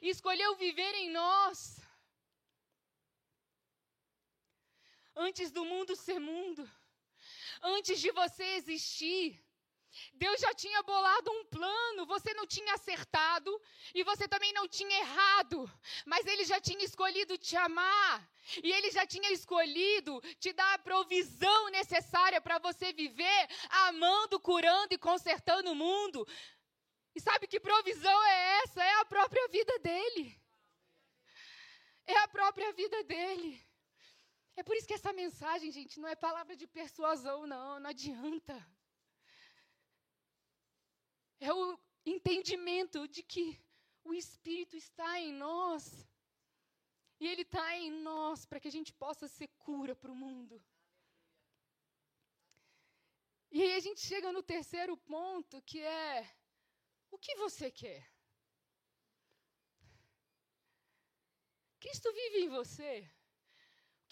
escolheu 0.02 0.56
viver 0.56 0.94
em 0.96 1.10
nós. 1.10 1.80
Antes 5.16 5.52
do 5.52 5.64
mundo 5.64 5.96
ser 5.96 6.20
mundo, 6.20 6.70
antes 7.62 8.00
de 8.00 8.12
você 8.12 8.44
existir, 8.56 9.40
Deus 10.14 10.42
já 10.42 10.54
tinha 10.54 10.82
bolado 10.82 11.32
um 11.32 11.46
plano, 11.46 12.06
você 12.06 12.34
não 12.34 12.48
tinha 12.48 12.74
acertado 12.74 13.62
e 13.94 14.04
você 14.04 14.28
também 14.28 14.52
não 14.54 14.68
tinha 14.68 14.98
errado, 15.00 15.72
mas 16.06 16.26
Ele 16.26 16.44
já 16.46 16.60
tinha 16.60 16.84
escolhido 16.84 17.38
te 17.38 17.56
amar 17.56 18.28
e 18.64 18.72
Ele 18.72 18.90
já 18.92 19.06
tinha 19.06 19.32
escolhido 19.32 20.20
te 20.40 20.52
dar 20.52 20.74
a 20.74 20.80
provisão 20.80 21.70
necessária 21.70 22.42
para 22.42 22.58
você 22.58 22.92
viver 22.92 23.48
amando, 23.88 24.40
curando 24.40 24.94
e 24.94 24.98
consertando 24.98 25.72
o 25.72 25.76
mundo. 25.76 26.28
E 27.16 27.20
sabe 27.22 27.48
que 27.48 27.60
provisão 27.60 28.24
é 28.24 28.62
essa? 28.64 28.84
É 28.84 28.96
a 29.02 29.06
própria 29.06 29.48
vida 29.48 29.80
dele. 29.80 30.26
É 32.06 32.18
a 32.18 32.28
própria 32.28 32.72
vida 32.74 33.04
dele. 33.04 33.52
É 34.56 34.64
por 34.64 34.76
isso 34.76 34.88
que 34.88 34.94
essa 34.94 35.14
mensagem, 35.14 35.72
gente, 35.72 36.00
não 36.00 36.10
é 36.10 36.16
palavra 36.16 36.56
de 36.56 36.68
persuasão, 36.68 37.48
não, 37.48 37.80
não 37.80 37.90
adianta 37.90 38.56
é 41.44 41.54
o 41.54 41.78
entendimento 42.06 43.06
de 43.08 43.22
que 43.22 43.46
o 44.04 44.14
Espírito 44.14 44.76
está 44.78 45.20
em 45.20 45.34
nós. 45.34 46.08
E 47.20 47.28
Ele 47.28 47.42
está 47.42 47.76
em 47.76 47.92
nós 47.92 48.46
para 48.46 48.60
que 48.62 48.70
a 48.70 48.76
gente 48.78 48.94
possa 48.94 49.28
ser 49.28 49.50
cura 49.66 49.94
para 49.96 50.12
o 50.12 50.16
mundo. 50.16 50.64
E 53.52 53.62
aí 53.62 53.74
a 53.76 53.80
gente 53.80 54.02
chega 54.02 54.32
no 54.32 54.42
terceiro 54.42 54.96
ponto, 54.98 55.62
que 55.62 55.80
é: 55.80 56.30
o 57.14 57.18
que 57.18 57.36
você 57.36 57.68
quer? 57.72 58.02
Cristo 61.80 62.12
vive 62.14 62.38
em 62.46 62.50
você 62.50 62.92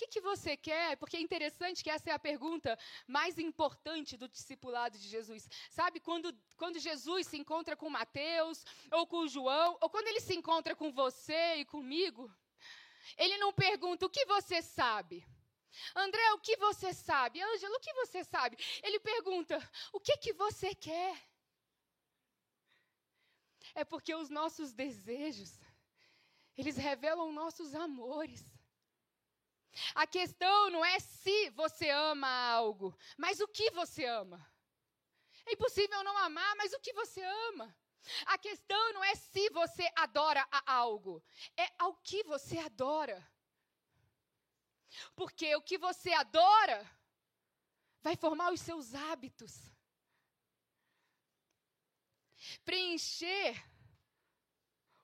que, 0.02 0.08
que 0.08 0.22
você 0.22 0.58
quer? 0.58 0.98
Porque 0.98 1.18
é 1.18 1.22
interessante 1.22 1.84
que 1.84 1.90
essa 1.90 2.10
é 2.10 2.14
a 2.14 2.20
pergunta 2.20 2.78
mais 3.08 3.38
importante 3.38 4.18
do 4.18 4.28
discipulado 4.28 4.98
de 4.98 5.08
Jesus. 5.08 5.48
Sabe, 5.70 6.00
quando, 6.00 6.36
quando 6.58 6.80
Jesus 6.80 7.28
se 7.28 7.38
encontra 7.38 7.76
com 7.76 7.90
Mateus, 7.90 8.66
ou 8.92 9.06
com 9.06 9.28
João, 9.28 9.78
ou 9.80 9.90
quando 9.90 10.08
ele 10.08 10.20
se 10.20 10.34
encontra 10.36 10.76
com 10.76 10.92
você 10.92 11.56
e 11.58 11.66
comigo, 11.66 12.34
ele 13.18 13.38
não 13.38 13.54
pergunta 13.54 14.06
o 14.06 14.10
que 14.10 14.26
você 14.26 14.62
sabe. 14.62 15.26
André, 15.96 16.34
o 16.34 16.40
que 16.40 16.58
você 16.58 16.94
sabe? 16.94 17.42
Ângela, 17.42 17.78
o 17.78 17.80
que 17.80 17.94
você 17.94 18.24
sabe? 18.24 18.58
Ele 18.84 19.00
pergunta: 19.00 19.58
o 19.94 20.00
que 20.00 20.18
que 20.18 20.34
você 20.34 20.74
quer? 20.76 21.31
É 23.74 23.84
porque 23.84 24.14
os 24.14 24.30
nossos 24.30 24.74
desejos, 24.74 25.60
eles 26.58 26.78
revelam 26.78 27.32
nossos 27.32 27.74
amores. 27.74 28.44
A 29.96 30.06
questão 30.06 30.70
não 30.70 30.84
é 30.84 31.00
se 31.00 31.50
você 31.52 31.90
ama 31.90 32.28
algo, 32.28 32.98
mas 33.18 33.40
o 33.40 33.48
que 33.48 33.72
você 33.72 34.06
ama. 34.06 34.46
É 35.46 35.54
impossível 35.54 36.04
não 36.04 36.18
amar, 36.18 36.56
mas 36.56 36.74
o 36.74 36.80
que 36.80 36.94
você 36.94 37.24
ama. 37.24 37.76
A 38.26 38.38
questão 38.38 38.94
não 38.94 39.04
é 39.04 39.16
se 39.16 39.50
você 39.52 39.90
adora 39.96 40.46
a 40.52 40.74
algo, 40.74 41.24
é 41.56 41.68
ao 41.78 41.96
que 41.96 42.24
você 42.24 42.58
adora. 42.58 43.26
Porque 45.16 45.56
o 45.56 45.62
que 45.62 45.78
você 45.78 46.12
adora 46.14 46.90
vai 48.02 48.16
formar 48.16 48.52
os 48.52 48.62
seus 48.62 48.94
hábitos. 48.94 49.71
Preencher 52.64 53.56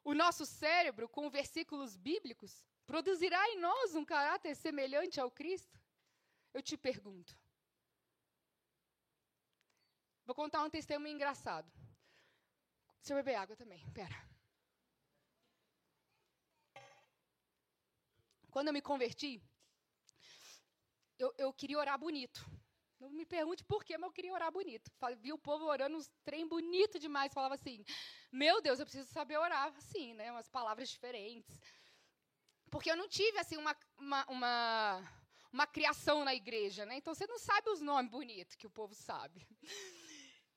o 0.04 0.14
nosso 0.14 0.46
cérebro 0.46 1.08
com 1.10 1.30
versículos 1.30 1.96
bíblicos 1.96 2.66
Produzirá 2.88 3.46
em 3.50 3.60
nós 3.60 3.96
um 3.96 4.06
caráter 4.06 4.56
semelhante 4.56 5.20
ao 5.20 5.30
Cristo? 5.30 5.78
Eu 6.54 6.62
te 6.62 6.78
pergunto. 6.78 7.38
Vou 10.26 10.34
contar 10.34 10.64
um 10.64 10.70
testemunho 10.70 11.14
engraçado. 11.14 11.70
Deixa 13.00 13.12
eu 13.14 13.18
beber 13.18 13.36
água 13.36 13.58
também, 13.58 13.86
pera. 13.92 14.16
Quando 18.50 18.68
eu 18.70 18.74
me 18.74 18.82
converti, 18.82 19.44
eu, 21.20 21.34
eu 21.38 21.54
queria 21.54 21.78
orar 21.78 22.00
bonito. 22.00 22.40
Não 23.00 23.10
me 23.10 23.26
pergunte 23.26 23.64
por 23.64 23.84
quê, 23.84 23.98
mas 23.98 24.08
eu 24.08 24.14
queria 24.14 24.34
orar 24.34 24.52
bonito. 24.52 24.92
Vi 25.20 25.32
o 25.32 25.38
povo 25.38 25.66
orando 25.66 25.98
uns 25.98 26.10
trem 26.26 26.48
bonito 26.48 26.98
demais. 27.00 27.34
Falava 27.34 27.54
assim: 27.54 27.86
Meu 28.32 28.62
Deus, 28.62 28.80
eu 28.80 28.86
preciso 28.86 29.08
saber 29.10 29.38
orar 29.38 29.68
assim, 29.78 30.14
né? 30.14 30.32
Umas 30.32 30.50
palavras 30.50 30.90
diferentes. 30.90 31.60
Porque 32.70 32.92
eu 32.92 32.98
não 32.98 33.08
tive, 33.08 33.38
assim, 33.38 33.56
uma, 33.56 33.76
uma, 33.98 34.26
uma, 34.26 35.14
uma 35.54 35.68
criação 35.68 36.26
na 36.26 36.34
igreja, 36.36 36.86
né? 36.86 36.98
Então, 36.98 37.14
você 37.14 37.26
não 37.28 37.40
sabe 37.40 37.70
os 37.70 37.82
nomes 37.82 38.12
bonitos 38.12 38.56
que 38.56 38.68
o 38.68 38.70
povo 38.72 38.94
sabe. 38.94 39.48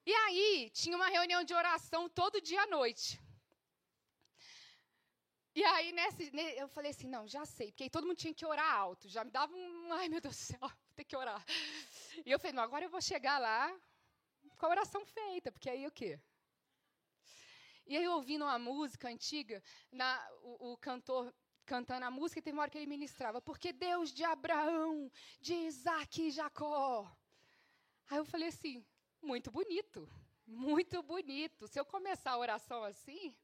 E 0.04 0.12
aí, 0.12 0.70
tinha 0.70 0.96
uma 0.96 1.08
reunião 1.08 1.44
de 1.44 1.54
oração 1.54 2.08
todo 2.08 2.40
dia 2.40 2.62
à 2.62 2.66
noite. 2.66 3.20
E 5.54 5.62
aí, 5.64 5.92
nesse, 5.92 6.30
eu 6.56 6.68
falei 6.68 6.90
assim, 6.90 7.08
não, 7.08 7.28
já 7.28 7.44
sei, 7.44 7.70
porque 7.70 7.84
aí 7.84 7.90
todo 7.90 8.06
mundo 8.06 8.16
tinha 8.16 8.32
que 8.32 8.46
orar 8.46 8.72
alto, 8.72 9.08
já 9.08 9.24
me 9.24 9.30
dava 9.30 9.52
um, 9.54 9.92
ai 9.92 10.08
meu 10.08 10.20
Deus 10.20 10.36
do 10.36 10.40
céu, 10.40 10.70
ter 11.00 11.04
que 11.04 11.16
orar. 11.16 11.42
E 12.26 12.30
eu 12.30 12.38
falei, 12.38 12.52
não, 12.52 12.62
agora 12.62 12.84
eu 12.84 12.90
vou 12.90 13.00
chegar 13.00 13.38
lá 13.38 13.74
com 14.58 14.66
a 14.66 14.68
oração 14.68 15.04
feita, 15.04 15.50
porque 15.50 15.70
aí 15.70 15.86
o 15.86 15.90
quê? 15.90 16.20
E 17.86 17.96
aí, 17.96 18.06
ouvindo 18.06 18.44
uma 18.44 18.58
música 18.58 19.08
antiga, 19.08 19.62
na, 19.90 20.10
o, 20.42 20.72
o 20.72 20.76
cantor 20.76 21.34
cantando 21.64 22.04
a 22.04 22.10
música, 22.10 22.42
teve 22.42 22.56
uma 22.56 22.62
hora 22.62 22.70
que 22.70 22.78
ele 22.78 22.86
ministrava, 22.86 23.40
porque 23.40 23.72
Deus 23.72 24.12
de 24.12 24.24
Abraão, 24.24 25.10
de 25.40 25.54
Isaac 25.54 26.20
e 26.20 26.30
Jacó. 26.30 27.10
Aí 28.08 28.18
eu 28.18 28.24
falei 28.24 28.48
assim, 28.48 28.84
muito 29.22 29.50
bonito, 29.50 30.08
muito 30.46 31.02
bonito. 31.02 31.66
Se 31.66 31.78
eu 31.80 31.84
começar 31.84 32.32
a 32.32 32.38
oração 32.38 32.82
assim, 32.84 33.34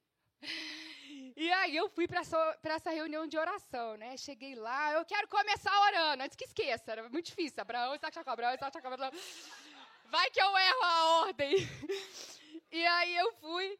e 1.37 1.53
aí 1.53 1.77
eu 1.77 1.89
fui 1.89 2.07
para 2.07 2.21
essa, 2.21 2.59
essa 2.63 2.91
reunião 2.91 3.27
de 3.27 3.39
oração, 3.39 3.97
né? 3.97 4.17
Cheguei 4.17 4.55
lá, 4.55 4.93
eu 4.93 5.05
quero 5.05 5.29
começar 5.29 5.73
orando. 5.89 6.23
Antes 6.23 6.37
que 6.37 6.45
esqueça, 6.45 6.93
era 6.93 7.09
muito 7.09 7.27
difícil. 7.27 7.61
Abraão, 7.61 7.95
Isaac, 7.95 8.15
Jacó, 8.15 8.31
Abraão, 8.31 8.55
Isaac, 8.55 8.75
Jacó, 8.75 8.89
Abraão. 8.89 9.13
Vai 10.07 10.31
que 10.31 10.41
eu 10.41 10.57
erro 10.57 10.83
a 10.83 11.05
ordem. 11.21 11.55
E 12.71 12.85
aí 12.87 13.17
eu 13.17 13.33
fui, 13.35 13.79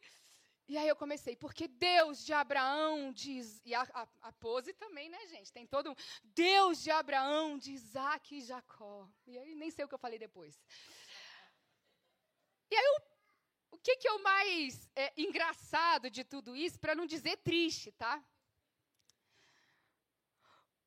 e 0.67 0.77
aí 0.77 0.87
eu 0.87 0.95
comecei, 0.95 1.35
porque 1.35 1.67
Deus 1.67 2.25
de 2.25 2.33
Abraão 2.33 3.11
diz, 3.13 3.61
e 3.63 3.73
a, 3.73 3.83
a, 3.93 4.07
a 4.21 4.31
pose 4.33 4.73
também, 4.73 5.07
né, 5.09 5.25
gente? 5.27 5.51
Tem 5.51 5.65
todo 5.65 5.91
um, 5.91 5.95
Deus 6.23 6.83
de 6.83 6.91
Abraão, 6.91 7.57
de 7.57 7.71
Isaac 7.71 8.35
e 8.35 8.41
Jacó. 8.41 9.07
E 9.25 9.37
aí 9.37 9.55
nem 9.55 9.71
sei 9.71 9.85
o 9.85 9.87
que 9.87 9.95
eu 9.95 9.99
falei 9.99 10.19
depois. 10.19 10.59
E 12.69 12.75
aí 12.75 12.85
eu 12.85 13.16
o 13.71 13.77
que, 13.77 13.97
que 13.97 14.07
é 14.07 14.11
o 14.11 14.23
mais 14.23 14.89
é, 14.95 15.13
engraçado 15.17 16.09
de 16.09 16.23
tudo 16.23 16.55
isso, 16.55 16.79
para 16.79 16.95
não 16.95 17.05
dizer 17.05 17.37
triste, 17.37 17.91
tá? 17.91 18.23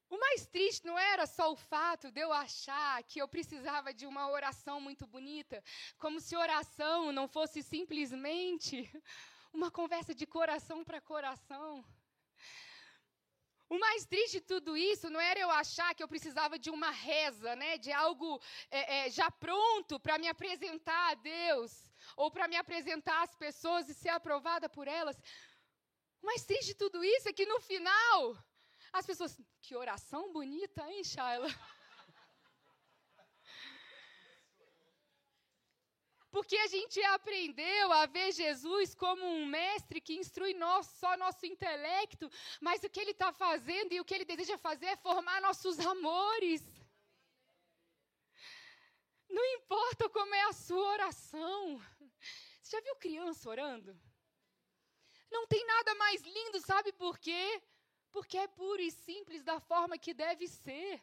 O 0.09 0.19
mais 0.19 0.45
triste 0.45 0.85
não 0.85 0.99
era 0.99 1.25
só 1.25 1.53
o 1.53 1.57
fato 1.57 2.11
de 2.11 2.21
eu 2.21 2.33
achar 2.33 3.01
que 3.05 3.21
eu 3.23 3.29
precisava 3.29 3.95
de 3.95 4.07
uma 4.07 4.29
oração 4.29 4.81
muito 4.81 5.07
bonita, 5.07 5.63
como 5.99 6.19
se 6.21 6.37
oração 6.37 7.13
não 7.13 7.29
fosse 7.29 7.63
simplesmente 7.63 8.91
uma 9.53 9.71
conversa 9.71 10.13
de 10.13 10.27
coração 10.27 10.85
para 10.85 11.01
coração. 11.01 11.85
O 13.69 13.79
mais 13.79 14.05
triste 14.05 14.41
de 14.41 14.47
tudo 14.47 14.77
isso 14.77 15.09
não 15.09 15.21
era 15.21 15.39
eu 15.39 15.49
achar 15.49 15.95
que 15.95 16.03
eu 16.03 16.09
precisava 16.09 16.59
de 16.59 16.71
uma 16.71 16.91
reza, 16.91 17.55
né, 17.55 17.79
de 17.79 17.93
algo 17.93 18.43
é, 18.69 19.07
é, 19.07 19.11
já 19.11 19.31
pronto 19.31 20.01
para 20.01 20.19
me 20.19 20.27
apresentar 20.27 21.13
a 21.13 21.15
Deus, 21.15 21.89
ou 22.17 22.31
para 22.31 22.49
me 22.49 22.57
apresentar 22.57 23.23
às 23.23 23.35
pessoas 23.35 23.89
e 23.89 23.95
ser 23.95 24.11
aprovada 24.11 24.69
por 24.69 24.87
elas. 24.89 25.17
O 26.23 26.27
mais 26.27 26.45
triste 26.45 26.69
de 26.69 26.75
tudo 26.75 27.03
isso 27.03 27.29
é 27.29 27.33
que 27.33 27.47
no 27.47 27.61
final, 27.61 28.37
as 28.93 29.07
pessoas, 29.07 29.41
que 29.63 29.75
oração 29.75 30.33
bonita, 30.33 30.83
hein, 30.91 31.03
Shaila? 31.03 31.49
Porque 36.31 36.57
a 36.57 36.67
gente 36.69 37.03
aprendeu 37.03 37.93
a 37.93 38.07
ver 38.07 38.31
Jesus 38.33 38.95
como 38.95 39.25
um 39.25 39.47
mestre 39.47 40.01
que 40.01 40.15
instrui 40.15 40.55
nós, 40.55 40.87
só 40.87 41.17
nosso 41.17 41.45
intelecto, 41.45 42.31
mas 42.61 42.85
o 42.85 42.91
que 42.91 43.01
ele 43.01 43.11
está 43.11 43.33
fazendo 43.33 43.93
e 43.93 44.01
o 44.01 44.05
que 44.05 44.15
ele 44.15 44.25
deseja 44.25 44.57
fazer 44.57 44.87
é 44.87 44.97
formar 44.97 45.41
nossos 45.41 45.81
amores. 45.81 46.63
Não 49.29 49.45
importa 49.57 50.09
como 50.09 50.35
é 50.35 50.43
a 50.43 50.53
sua 50.53 50.93
oração. 50.93 51.83
Você 52.71 52.77
já 52.77 52.83
viu 52.83 52.95
criança 52.95 53.51
orando? 53.51 54.01
Não 55.29 55.45
tem 55.49 55.67
nada 55.67 55.93
mais 55.97 56.23
lindo, 56.23 56.61
sabe 56.61 56.93
por 56.93 57.19
quê? 57.19 57.61
Porque 58.13 58.39
é 58.39 58.47
puro 58.47 58.81
e 58.81 58.93
simples 58.93 59.43
da 59.43 59.59
forma 59.59 59.99
que 59.99 60.15
deve 60.15 60.47
ser. 60.47 61.03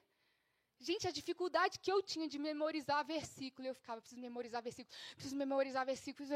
Gente, 0.80 1.10
a 1.10 1.12
dificuldade 1.12 1.78
que 1.80 1.92
eu 1.92 2.02
tinha 2.02 2.26
de 2.26 2.40
memorizar 2.40 3.06
versículo, 3.06 3.68
eu 3.68 3.76
ficava, 3.76 4.00
preciso 4.00 4.22
memorizar 4.22 4.64
versículo, 4.64 4.96
preciso 5.16 5.36
memorizar 5.36 5.86
versículos. 5.86 6.32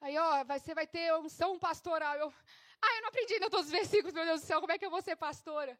Aí, 0.00 0.16
ó, 0.16 0.44
você 0.44 0.72
vai 0.72 0.86
ter 0.86 1.12
unção 1.14 1.58
pastoral. 1.58 2.14
Eu, 2.14 2.32
ah, 2.80 2.94
eu 2.94 3.02
não 3.02 3.08
aprendi 3.08 3.34
ainda 3.34 3.50
todos 3.50 3.66
os 3.66 3.72
versículos, 3.72 4.14
meu 4.14 4.24
Deus 4.24 4.42
do 4.42 4.46
céu, 4.46 4.60
como 4.60 4.72
é 4.72 4.78
que 4.78 4.86
eu 4.86 4.90
vou 4.90 5.02
ser 5.02 5.16
pastora? 5.16 5.76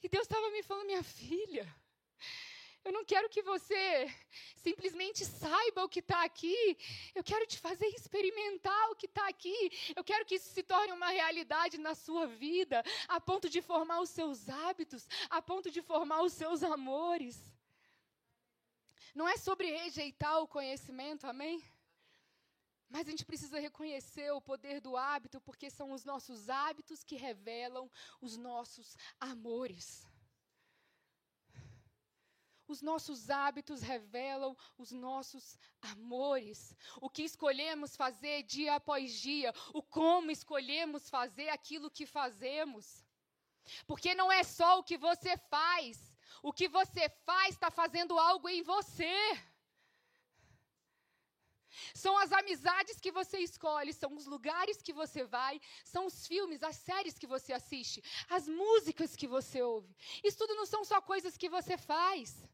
E 0.00 0.08
Deus 0.08 0.26
estava 0.26 0.48
me 0.52 0.62
falando, 0.62 0.86
minha 0.86 1.02
filha, 1.02 1.66
eu 2.84 2.92
não 2.92 3.04
quero 3.04 3.28
que 3.28 3.42
você 3.42 4.12
simplesmente 4.56 5.24
saiba 5.24 5.84
o 5.84 5.88
que 5.88 6.00
está 6.00 6.24
aqui. 6.24 6.76
Eu 7.14 7.22
quero 7.22 7.46
te 7.46 7.58
fazer 7.58 7.86
experimentar 7.88 8.90
o 8.90 8.96
que 8.96 9.06
está 9.06 9.28
aqui. 9.28 9.70
Eu 9.94 10.02
quero 10.02 10.24
que 10.24 10.36
isso 10.36 10.50
se 10.50 10.62
torne 10.62 10.92
uma 10.92 11.10
realidade 11.10 11.76
na 11.78 11.94
sua 11.94 12.26
vida, 12.26 12.82
a 13.08 13.20
ponto 13.20 13.50
de 13.50 13.60
formar 13.60 14.00
os 14.00 14.10
seus 14.10 14.48
hábitos, 14.48 15.06
a 15.28 15.42
ponto 15.42 15.70
de 15.70 15.82
formar 15.82 16.22
os 16.22 16.32
seus 16.32 16.62
amores. 16.62 17.38
Não 19.14 19.28
é 19.28 19.36
sobre 19.36 19.70
rejeitar 19.70 20.40
o 20.40 20.48
conhecimento, 20.48 21.26
amém? 21.26 21.62
Mas 22.88 23.06
a 23.06 23.10
gente 23.10 23.24
precisa 23.24 23.60
reconhecer 23.60 24.32
o 24.32 24.40
poder 24.40 24.80
do 24.80 24.96
hábito, 24.96 25.40
porque 25.40 25.70
são 25.70 25.92
os 25.92 26.04
nossos 26.04 26.48
hábitos 26.48 27.04
que 27.04 27.16
revelam 27.16 27.90
os 28.20 28.36
nossos 28.36 28.96
amores. 29.20 30.09
Os 32.72 32.80
nossos 32.80 33.28
hábitos 33.30 33.80
revelam 33.82 34.56
os 34.78 34.92
nossos 34.92 35.58
amores. 35.82 36.76
O 37.00 37.10
que 37.10 37.24
escolhemos 37.24 37.96
fazer 37.96 38.44
dia 38.44 38.76
após 38.76 39.12
dia. 39.20 39.52
O 39.74 39.82
como 39.82 40.30
escolhemos 40.30 41.10
fazer 41.10 41.48
aquilo 41.48 41.90
que 41.90 42.06
fazemos. 42.06 43.04
Porque 43.88 44.14
não 44.14 44.30
é 44.30 44.44
só 44.44 44.78
o 44.78 44.84
que 44.84 44.96
você 44.96 45.36
faz. 45.54 46.16
O 46.44 46.52
que 46.52 46.68
você 46.68 47.08
faz 47.26 47.54
está 47.54 47.72
fazendo 47.72 48.16
algo 48.16 48.48
em 48.48 48.62
você. 48.62 49.16
São 51.92 52.16
as 52.18 52.30
amizades 52.30 53.00
que 53.00 53.10
você 53.10 53.38
escolhe, 53.38 53.92
são 53.92 54.14
os 54.14 54.26
lugares 54.26 54.80
que 54.82 54.92
você 54.92 55.24
vai, 55.24 55.60
são 55.84 56.06
os 56.06 56.26
filmes, 56.26 56.62
as 56.62 56.76
séries 56.76 57.18
que 57.18 57.26
você 57.26 57.52
assiste, 57.52 58.02
as 58.28 58.46
músicas 58.48 59.16
que 59.16 59.26
você 59.26 59.60
ouve. 59.62 59.92
Isso 60.22 60.38
tudo 60.38 60.54
não 60.54 60.66
são 60.66 60.84
só 60.84 61.00
coisas 61.00 61.36
que 61.36 61.48
você 61.48 61.76
faz 61.76 62.48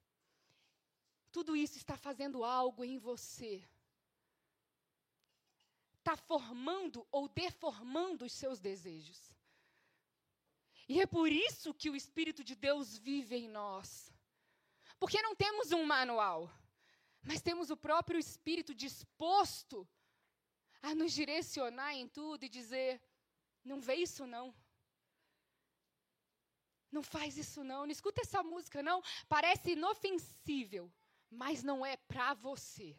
tudo 1.36 1.54
isso 1.54 1.76
está 1.76 1.98
fazendo 1.98 2.42
algo 2.42 2.82
em 2.82 2.96
você. 2.96 3.62
Está 5.98 6.16
formando 6.16 7.06
ou 7.12 7.28
deformando 7.28 8.24
os 8.24 8.32
seus 8.32 8.58
desejos. 8.58 9.20
E 10.88 10.98
é 10.98 11.06
por 11.16 11.30
isso 11.30 11.74
que 11.74 11.90
o 11.90 11.96
Espírito 12.02 12.42
de 12.42 12.54
Deus 12.54 12.96
vive 12.96 13.36
em 13.36 13.48
nós. 13.50 14.10
Porque 14.98 15.20
não 15.20 15.34
temos 15.36 15.72
um 15.72 15.84
manual, 15.84 16.50
mas 17.22 17.42
temos 17.42 17.68
o 17.68 17.76
próprio 17.76 18.18
Espírito 18.18 18.74
disposto 18.74 19.86
a 20.80 20.94
nos 20.94 21.12
direcionar 21.12 21.92
em 21.92 22.08
tudo 22.08 22.44
e 22.44 22.48
dizer: 22.48 22.90
não 23.62 23.78
vê 23.78 23.96
isso 23.96 24.26
não. 24.26 24.54
Não 26.90 27.02
faz 27.02 27.36
isso 27.36 27.62
não, 27.62 27.80
não 27.84 27.90
escuta 27.90 28.22
essa 28.22 28.42
música 28.42 28.82
não, 28.82 29.02
parece 29.28 29.72
inofensível 29.72 30.90
mas 31.30 31.62
não 31.62 31.84
é 31.84 31.96
para 31.96 32.34
você. 32.34 32.96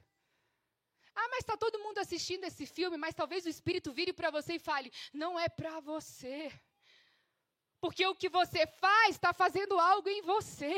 Ah, 1.15 1.27
mas 1.29 1.39
está 1.39 1.57
todo 1.57 1.79
mundo 1.79 1.97
assistindo 1.97 2.43
esse 2.43 2.65
filme, 2.65 2.95
mas 2.95 3.15
talvez 3.15 3.45
o 3.45 3.49
Espírito 3.49 3.91
vire 3.91 4.13
para 4.13 4.29
você 4.29 4.55
e 4.55 4.59
fale: 4.59 4.91
não 5.13 5.39
é 5.39 5.49
para 5.49 5.79
você. 5.79 6.51
Porque 7.79 8.05
o 8.05 8.15
que 8.15 8.29
você 8.29 8.67
faz 8.67 9.15
está 9.15 9.33
fazendo 9.33 9.79
algo 9.79 10.09
em 10.09 10.21
você. 10.21 10.75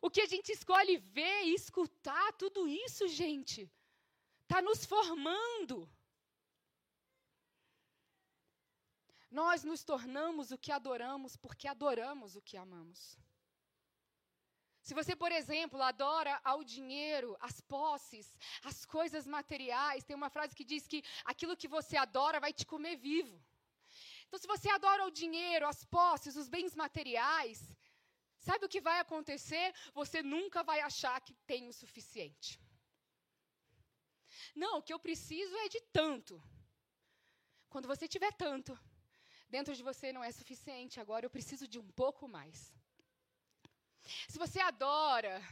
O 0.00 0.10
que 0.10 0.20
a 0.20 0.26
gente 0.26 0.50
escolhe 0.52 0.98
ver 0.98 1.44
e 1.44 1.54
escutar, 1.54 2.32
tudo 2.34 2.68
isso, 2.68 3.08
gente, 3.08 3.70
está 4.42 4.62
nos 4.62 4.84
formando. 4.84 5.88
Nós 9.30 9.64
nos 9.64 9.82
tornamos 9.82 10.50
o 10.50 10.58
que 10.58 10.72
adoramos 10.72 11.36
porque 11.36 11.66
adoramos 11.68 12.36
o 12.36 12.42
que 12.42 12.56
amamos. 12.56 13.18
Se 14.86 14.94
você, 14.98 15.14
por 15.22 15.32
exemplo, 15.32 15.82
adora 15.82 16.32
ao 16.50 16.60
dinheiro, 16.62 17.36
as 17.48 17.56
posses, 17.60 18.26
as 18.70 18.78
coisas 18.84 19.24
materiais, 19.36 20.04
tem 20.04 20.14
uma 20.14 20.30
frase 20.34 20.54
que 20.58 20.68
diz 20.72 20.86
que 20.86 21.02
aquilo 21.24 21.56
que 21.60 21.66
você 21.76 21.96
adora 21.96 22.38
vai 22.44 22.52
te 22.58 22.64
comer 22.72 22.94
vivo. 23.08 23.36
Então, 24.26 24.38
se 24.42 24.46
você 24.46 24.68
adora 24.70 25.04
o 25.04 25.10
dinheiro, 25.22 25.66
as 25.66 25.82
posses, 25.96 26.36
os 26.36 26.48
bens 26.48 26.76
materiais, 26.76 27.58
sabe 28.38 28.64
o 28.64 28.68
que 28.68 28.80
vai 28.80 29.00
acontecer? 29.00 29.66
Você 30.00 30.22
nunca 30.22 30.62
vai 30.62 30.78
achar 30.80 31.20
que 31.20 31.34
tem 31.50 31.68
o 31.68 31.76
suficiente. 31.82 32.50
Não, 34.54 34.78
o 34.78 34.84
que 34.84 34.94
eu 34.94 35.00
preciso 35.08 35.56
é 35.64 35.68
de 35.68 35.80
tanto. 36.00 36.40
Quando 37.68 37.88
você 37.92 38.06
tiver 38.06 38.32
tanto, 38.46 38.78
dentro 39.48 39.74
de 39.74 39.82
você 39.82 40.12
não 40.12 40.22
é 40.22 40.30
suficiente, 40.30 41.00
agora 41.00 41.26
eu 41.26 41.36
preciso 41.38 41.66
de 41.66 41.80
um 41.84 41.90
pouco 42.02 42.28
mais. 42.38 42.76
Se 44.28 44.38
você 44.38 44.60
adora 44.60 45.42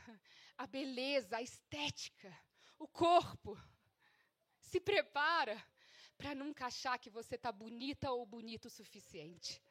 a 0.57 0.67
beleza, 0.67 1.37
a 1.37 1.43
estética, 1.43 2.37
o 2.79 2.87
corpo, 2.87 3.59
se 4.61 4.81
prepara 4.81 5.63
para 6.17 6.35
nunca 6.35 6.67
achar 6.67 6.99
que 6.99 7.11
você 7.11 7.35
está 7.35 7.51
bonita 7.51 8.11
ou 8.11 8.25
bonito 8.25 8.67
o 8.67 8.71
suficiente. 8.71 9.63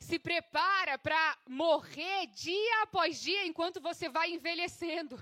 Se 0.00 0.18
prepara 0.18 0.98
para 0.98 1.38
morrer 1.46 2.26
dia 2.28 2.82
após 2.82 3.20
dia 3.20 3.46
enquanto 3.46 3.80
você 3.80 4.08
vai 4.08 4.30
envelhecendo. 4.30 5.16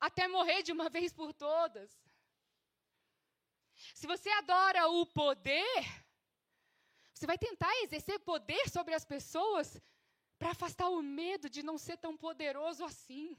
Até 0.00 0.26
morrer 0.26 0.62
de 0.62 0.72
uma 0.72 0.88
vez 0.88 1.12
por 1.12 1.32
todas. 1.32 1.90
Se 3.94 4.06
você 4.06 4.28
adora 4.30 4.88
o 4.88 5.06
poder, 5.06 6.01
você 7.22 7.26
vai 7.34 7.38
tentar 7.38 7.72
exercer 7.84 8.18
poder 8.18 8.68
sobre 8.68 8.94
as 8.98 9.04
pessoas 9.04 9.80
para 10.38 10.50
afastar 10.50 10.88
o 10.88 11.00
medo 11.00 11.48
de 11.48 11.62
não 11.62 11.76
ser 11.78 11.96
tão 12.04 12.16
poderoso 12.16 12.84
assim. 12.84 13.36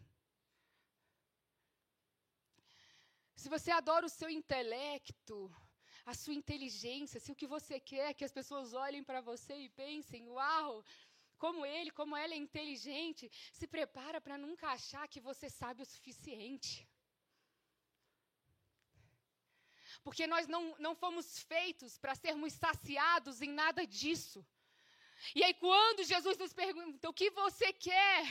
Se 3.35 3.49
você 3.49 3.71
adora 3.71 4.05
o 4.05 4.15
seu 4.19 4.29
intelecto, 4.29 5.53
a 6.05 6.13
sua 6.13 6.33
inteligência, 6.33 7.19
se 7.19 7.29
o 7.33 7.35
que 7.35 7.45
você 7.55 7.77
quer 7.77 8.11
é 8.11 8.13
que 8.13 8.23
as 8.23 8.31
pessoas 8.31 8.71
olhem 8.85 9.03
para 9.03 9.19
você 9.19 9.53
e 9.53 9.67
pensem, 9.67 10.29
uau, 10.29 10.81
como 11.37 11.65
ele, 11.65 11.91
como 11.91 12.15
ela 12.15 12.33
é 12.33 12.37
inteligente, 12.37 13.29
se 13.51 13.67
prepara 13.67 14.21
para 14.21 14.37
nunca 14.37 14.69
achar 14.69 15.09
que 15.09 15.19
você 15.19 15.49
sabe 15.49 15.81
o 15.81 15.85
suficiente. 15.85 16.87
Porque 20.03 20.27
nós 20.27 20.47
não, 20.47 20.75
não 20.79 20.95
fomos 20.95 21.39
feitos 21.39 21.97
para 21.97 22.15
sermos 22.15 22.53
saciados 22.53 23.41
em 23.41 23.49
nada 23.49 23.85
disso. 23.87 24.45
E 25.33 25.43
aí, 25.43 25.53
quando 25.53 26.03
Jesus 26.03 26.37
nos 26.37 26.53
pergunta 26.53 27.09
o 27.09 27.13
que 27.13 27.29
você 27.29 27.71
quer, 27.71 28.25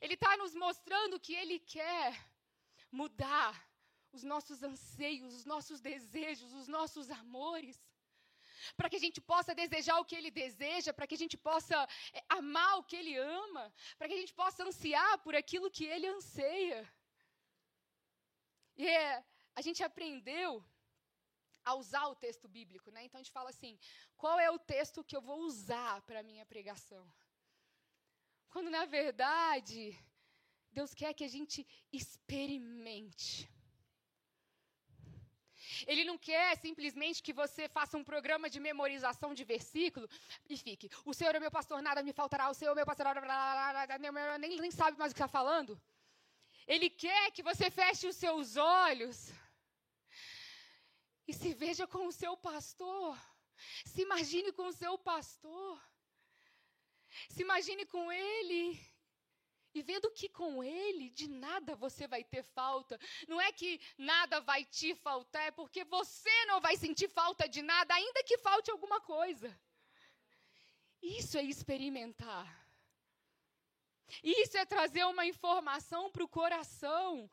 Ele 0.00 0.14
está 0.14 0.36
nos 0.36 0.54
mostrando 0.54 1.18
que 1.18 1.34
Ele 1.34 1.58
quer 1.58 2.12
mudar 2.90 3.52
os 4.12 4.22
nossos 4.22 4.62
anseios, 4.62 5.34
os 5.34 5.44
nossos 5.44 5.80
desejos, 5.80 6.52
os 6.52 6.68
nossos 6.68 7.10
amores. 7.10 7.78
Para 8.76 8.90
que 8.90 8.96
a 8.96 9.04
gente 9.06 9.20
possa 9.20 9.54
desejar 9.54 9.98
o 9.98 10.04
que 10.04 10.16
Ele 10.16 10.30
deseja, 10.30 10.92
para 10.92 11.06
que 11.06 11.14
a 11.14 11.22
gente 11.24 11.36
possa 11.36 11.76
é, 12.12 12.22
amar 12.28 12.78
o 12.78 12.84
que 12.84 12.96
Ele 12.96 13.16
ama, 13.16 13.72
para 13.96 14.08
que 14.08 14.14
a 14.14 14.22
gente 14.22 14.34
possa 14.34 14.64
ansiar 14.64 15.18
por 15.18 15.34
aquilo 15.34 15.70
que 15.70 15.84
Ele 15.84 16.06
anseia. 16.06 16.80
E 18.76 18.86
é, 18.86 19.24
a 19.54 19.62
gente 19.62 19.82
aprendeu 19.82 20.62
a 21.66 21.74
usar 21.82 22.06
o 22.06 22.18
texto 22.24 22.46
bíblico, 22.56 22.90
né? 22.94 23.00
Então 23.04 23.18
a 23.18 23.22
gente 23.22 23.38
fala 23.38 23.50
assim: 23.50 23.72
qual 24.16 24.38
é 24.46 24.48
o 24.50 24.58
texto 24.74 25.04
que 25.08 25.16
eu 25.16 25.22
vou 25.30 25.38
usar 25.50 26.00
para 26.02 26.20
a 26.20 26.28
minha 26.30 26.46
pregação? 26.52 27.04
Quando 28.52 28.70
na 28.70 28.84
verdade, 28.98 29.80
Deus 30.78 30.94
quer 31.00 31.12
que 31.12 31.24
a 31.24 31.32
gente 31.36 31.66
experimente. 31.92 33.30
Ele 35.90 36.04
não 36.04 36.16
quer 36.16 36.56
simplesmente 36.66 37.22
que 37.26 37.32
você 37.42 37.68
faça 37.68 37.98
um 37.98 38.04
programa 38.04 38.48
de 38.48 38.60
memorização 38.60 39.34
de 39.34 39.44
versículo 39.54 40.08
e 40.48 40.56
fique: 40.56 40.88
O 41.04 41.12
Senhor 41.12 41.34
é 41.34 41.40
meu 41.40 41.50
pastor, 41.58 41.82
nada 41.82 42.02
me 42.08 42.12
faltará, 42.12 42.48
o 42.48 42.54
Senhor 42.54 42.72
é 42.72 42.76
meu 42.76 42.86
pastor, 42.86 43.06
nem, 44.38 44.60
nem 44.60 44.70
sabe 44.70 44.96
mais 44.96 45.10
o 45.10 45.14
que 45.14 45.20
está 45.20 45.28
falando. 45.40 45.80
Ele 46.66 46.88
quer 46.88 47.30
que 47.32 47.42
você 47.42 47.70
feche 47.70 48.06
os 48.06 48.16
seus 48.16 48.56
olhos 48.56 49.32
e 51.26 51.32
se 51.32 51.54
veja 51.54 51.86
com 51.86 52.06
o 52.06 52.12
seu 52.12 52.36
pastor. 52.36 53.18
Se 53.84 54.02
imagine 54.02 54.52
com 54.52 54.66
o 54.68 54.72
seu 54.72 54.98
pastor. 54.98 55.82
Se 57.30 57.42
imagine 57.42 57.86
com 57.86 58.12
ele 58.12 58.78
e 59.76 59.82
vendo 59.82 60.10
que 60.10 60.28
com 60.28 60.64
Ele 60.64 61.10
de 61.10 61.28
nada 61.28 61.76
você 61.76 62.06
vai 62.08 62.24
ter 62.24 62.42
falta. 62.42 62.98
Não 63.28 63.38
é 63.38 63.52
que 63.52 63.78
nada 63.98 64.40
vai 64.40 64.64
te 64.64 64.94
faltar, 64.94 65.48
é 65.48 65.50
porque 65.50 65.84
você 65.84 66.44
não 66.46 66.62
vai 66.62 66.76
sentir 66.76 67.08
falta 67.10 67.46
de 67.46 67.60
nada, 67.60 67.94
ainda 67.94 68.24
que 68.24 68.38
falte 68.38 68.70
alguma 68.70 69.02
coisa. 69.02 69.54
Isso 71.02 71.36
é 71.36 71.42
experimentar. 71.42 72.46
Isso 74.22 74.56
é 74.56 74.64
trazer 74.64 75.04
uma 75.04 75.26
informação 75.26 76.10
para 76.10 76.24
o 76.24 76.28
coração. 76.28 77.30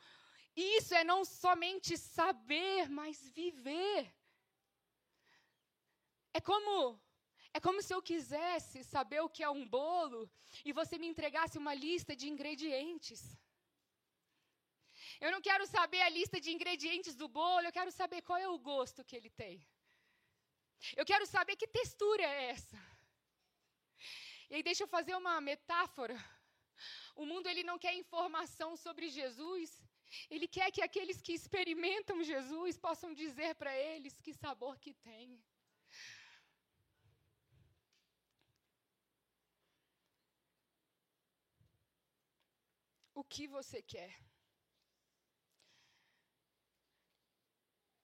Isso 0.55 0.93
é 0.93 1.03
não 1.03 1.25
somente 1.25 1.97
saber, 1.97 2.89
mas 2.89 3.27
viver. 3.29 4.13
É 6.33 6.41
como 6.41 6.99
é 7.55 7.59
como 7.59 7.81
se 7.83 7.93
eu 7.93 8.01
quisesse 8.01 8.83
saber 8.83 9.21
o 9.21 9.29
que 9.29 9.43
é 9.43 9.49
um 9.49 9.67
bolo 9.67 10.21
e 10.65 10.73
você 10.73 10.97
me 10.97 11.07
entregasse 11.07 11.55
uma 11.59 11.73
lista 11.73 12.15
de 12.15 12.27
ingredientes. 12.27 13.21
Eu 15.21 15.31
não 15.31 15.39
quero 15.39 15.65
saber 15.67 16.01
a 16.01 16.09
lista 16.09 16.41
de 16.41 16.51
ingredientes 16.51 17.15
do 17.15 17.27
bolo, 17.27 17.67
eu 17.67 17.71
quero 17.71 17.91
saber 17.91 18.23
qual 18.23 18.39
é 18.39 18.47
o 18.47 18.57
gosto 18.57 19.05
que 19.05 19.15
ele 19.15 19.29
tem. 19.29 19.63
Eu 20.97 21.05
quero 21.05 21.27
saber 21.27 21.55
que 21.55 21.67
textura 21.67 22.23
é 22.23 22.49
essa. 22.49 22.79
E 24.49 24.55
aí 24.55 24.63
deixa 24.63 24.83
eu 24.83 24.87
fazer 24.87 25.15
uma 25.15 25.39
metáfora. 25.39 26.17
O 27.15 27.25
mundo 27.25 27.47
ele 27.47 27.63
não 27.63 27.77
quer 27.77 27.93
informação 27.93 28.75
sobre 28.75 29.09
Jesus, 29.09 29.69
ele 30.29 30.47
quer 30.47 30.71
que 30.71 30.81
aqueles 30.81 31.21
que 31.21 31.33
experimentam 31.33 32.23
Jesus 32.23 32.77
possam 32.77 33.13
dizer 33.13 33.55
para 33.55 33.75
eles 33.77 34.19
que 34.19 34.33
sabor 34.33 34.77
que 34.77 34.93
tem. 34.93 35.41
o 43.13 43.23
que 43.23 43.47
você 43.47 43.81
quer. 43.81 44.13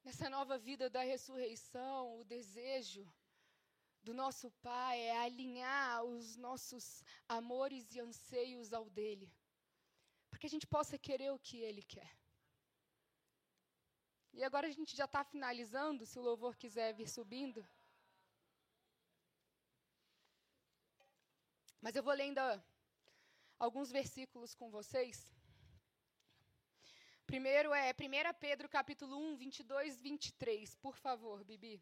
Nessa 0.03 0.29
nova 0.29 0.57
vida 0.57 0.89
da 0.89 1.01
ressurreição, 1.01 2.19
o 2.19 2.23
desejo 2.23 3.05
do 4.01 4.13
nosso 4.13 4.49
Pai 4.61 4.99
é 5.01 5.17
alinhar 5.19 6.03
os 6.03 6.35
nossos 6.37 7.03
amores 7.27 7.93
e 7.93 7.99
anseios 7.99 8.71
ao 8.71 8.89
dele, 8.89 9.31
para 10.29 10.39
que 10.39 10.47
a 10.47 10.49
gente 10.49 10.67
possa 10.67 10.97
querer 10.97 11.31
o 11.31 11.39
que 11.39 11.57
ele 11.57 11.83
quer. 11.83 12.09
E 14.33 14.43
agora 14.43 14.67
a 14.67 14.71
gente 14.71 14.95
já 14.95 15.05
está 15.05 15.23
finalizando, 15.23 16.05
se 16.05 16.17
o 16.19 16.21
louvor 16.21 16.55
quiser 16.55 16.93
vir 16.93 17.09
subindo. 17.09 17.67
Mas 21.81 21.95
eu 21.95 22.03
vou 22.03 22.13
ler 22.13 22.23
ainda 22.23 22.63
alguns 23.57 23.91
versículos 23.91 24.53
com 24.53 24.69
vocês. 24.69 25.33
Primeiro 27.25 27.73
é 27.73 27.91
1 27.91 28.33
Pedro 28.39 28.67
capítulo 28.67 29.15
1, 29.33 29.37
22, 29.37 29.97
23. 29.97 30.75
Por 30.75 30.95
favor, 30.97 31.43
Bibi. 31.43 31.81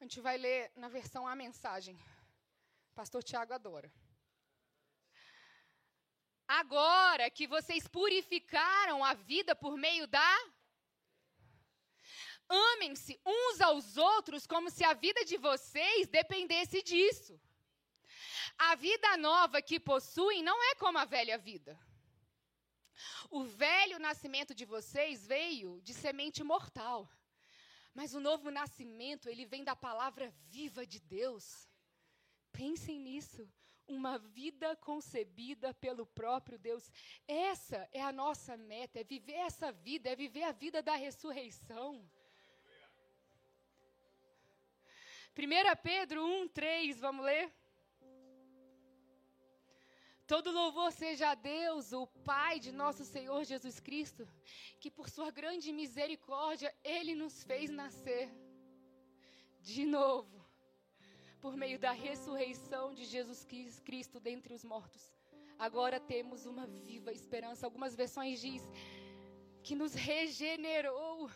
A 0.00 0.04
gente 0.04 0.20
vai 0.20 0.36
ler 0.36 0.70
na 0.76 0.88
versão 0.88 1.26
A 1.26 1.34
Mensagem. 1.34 1.98
Pastor 2.94 3.22
Tiago 3.22 3.52
adora. 3.52 3.90
Agora 6.46 7.30
que 7.30 7.46
vocês 7.46 7.88
purificaram 7.88 9.04
a 9.04 9.14
vida 9.14 9.54
por 9.56 9.76
meio 9.76 10.06
da. 10.06 10.52
Amem-se 12.48 13.18
uns 13.24 13.60
aos 13.60 13.96
outros 13.96 14.46
como 14.46 14.70
se 14.70 14.84
a 14.84 14.92
vida 14.92 15.24
de 15.24 15.38
vocês 15.38 16.06
dependesse 16.08 16.82
disso. 16.82 17.40
A 18.58 18.74
vida 18.74 19.16
nova 19.16 19.62
que 19.62 19.80
possuem 19.80 20.42
não 20.42 20.62
é 20.70 20.74
como 20.74 20.98
a 20.98 21.04
velha 21.04 21.38
vida. 21.38 21.78
O 23.30 23.42
velho 23.44 23.98
nascimento 23.98 24.54
de 24.54 24.64
vocês 24.64 25.26
veio 25.26 25.80
de 25.80 25.94
semente 25.94 26.44
mortal. 26.44 27.10
Mas 27.94 28.14
o 28.14 28.20
novo 28.20 28.50
nascimento, 28.50 29.28
ele 29.28 29.46
vem 29.46 29.64
da 29.64 29.74
palavra 29.74 30.30
viva 30.48 30.86
de 30.86 31.00
Deus. 31.00 31.68
Pensem 32.52 33.00
nisso. 33.00 33.48
Uma 33.86 34.18
vida 34.18 34.74
concebida 34.76 35.74
pelo 35.74 36.06
próprio 36.06 36.58
Deus. 36.58 36.90
Essa 37.28 37.88
é 37.92 38.02
a 38.02 38.12
nossa 38.12 38.56
meta, 38.56 39.00
é 39.00 39.04
viver 39.04 39.34
essa 39.34 39.70
vida, 39.70 40.08
é 40.08 40.16
viver 40.16 40.44
a 40.44 40.52
vida 40.52 40.82
da 40.82 40.94
ressurreição. 40.96 42.02
1 45.36 45.82
Pedro 45.82 46.24
1, 46.24 46.48
3, 46.48 47.00
vamos 47.00 47.24
ler? 47.24 47.52
Todo 50.26 50.52
louvor 50.52 50.90
seja 50.90 51.30
a 51.30 51.34
Deus, 51.34 51.92
o 51.92 52.06
Pai 52.06 52.58
de 52.58 52.72
nosso 52.72 53.04
Senhor 53.04 53.44
Jesus 53.44 53.78
Cristo, 53.78 54.26
que 54.80 54.90
por 54.90 55.10
sua 55.10 55.30
grande 55.30 55.70
misericórdia 55.70 56.74
ele 56.82 57.14
nos 57.14 57.42
fez 57.42 57.68
nascer 57.68 58.30
de 59.60 59.84
novo, 59.84 60.43
por 61.44 61.58
meio 61.62 61.78
da 61.78 61.92
ressurreição 61.92 62.84
de 62.98 63.04
Jesus 63.04 63.40
Cristo 63.86 64.18
dentre 64.18 64.54
os 64.54 64.64
mortos. 64.64 65.02
Agora 65.58 66.00
temos 66.00 66.46
uma 66.46 66.66
viva 66.66 67.12
esperança. 67.12 67.66
Algumas 67.66 67.94
versões 67.94 68.40
diz 68.40 68.62
que 69.62 69.74
nos 69.80 69.92
regenerou. 69.92 71.30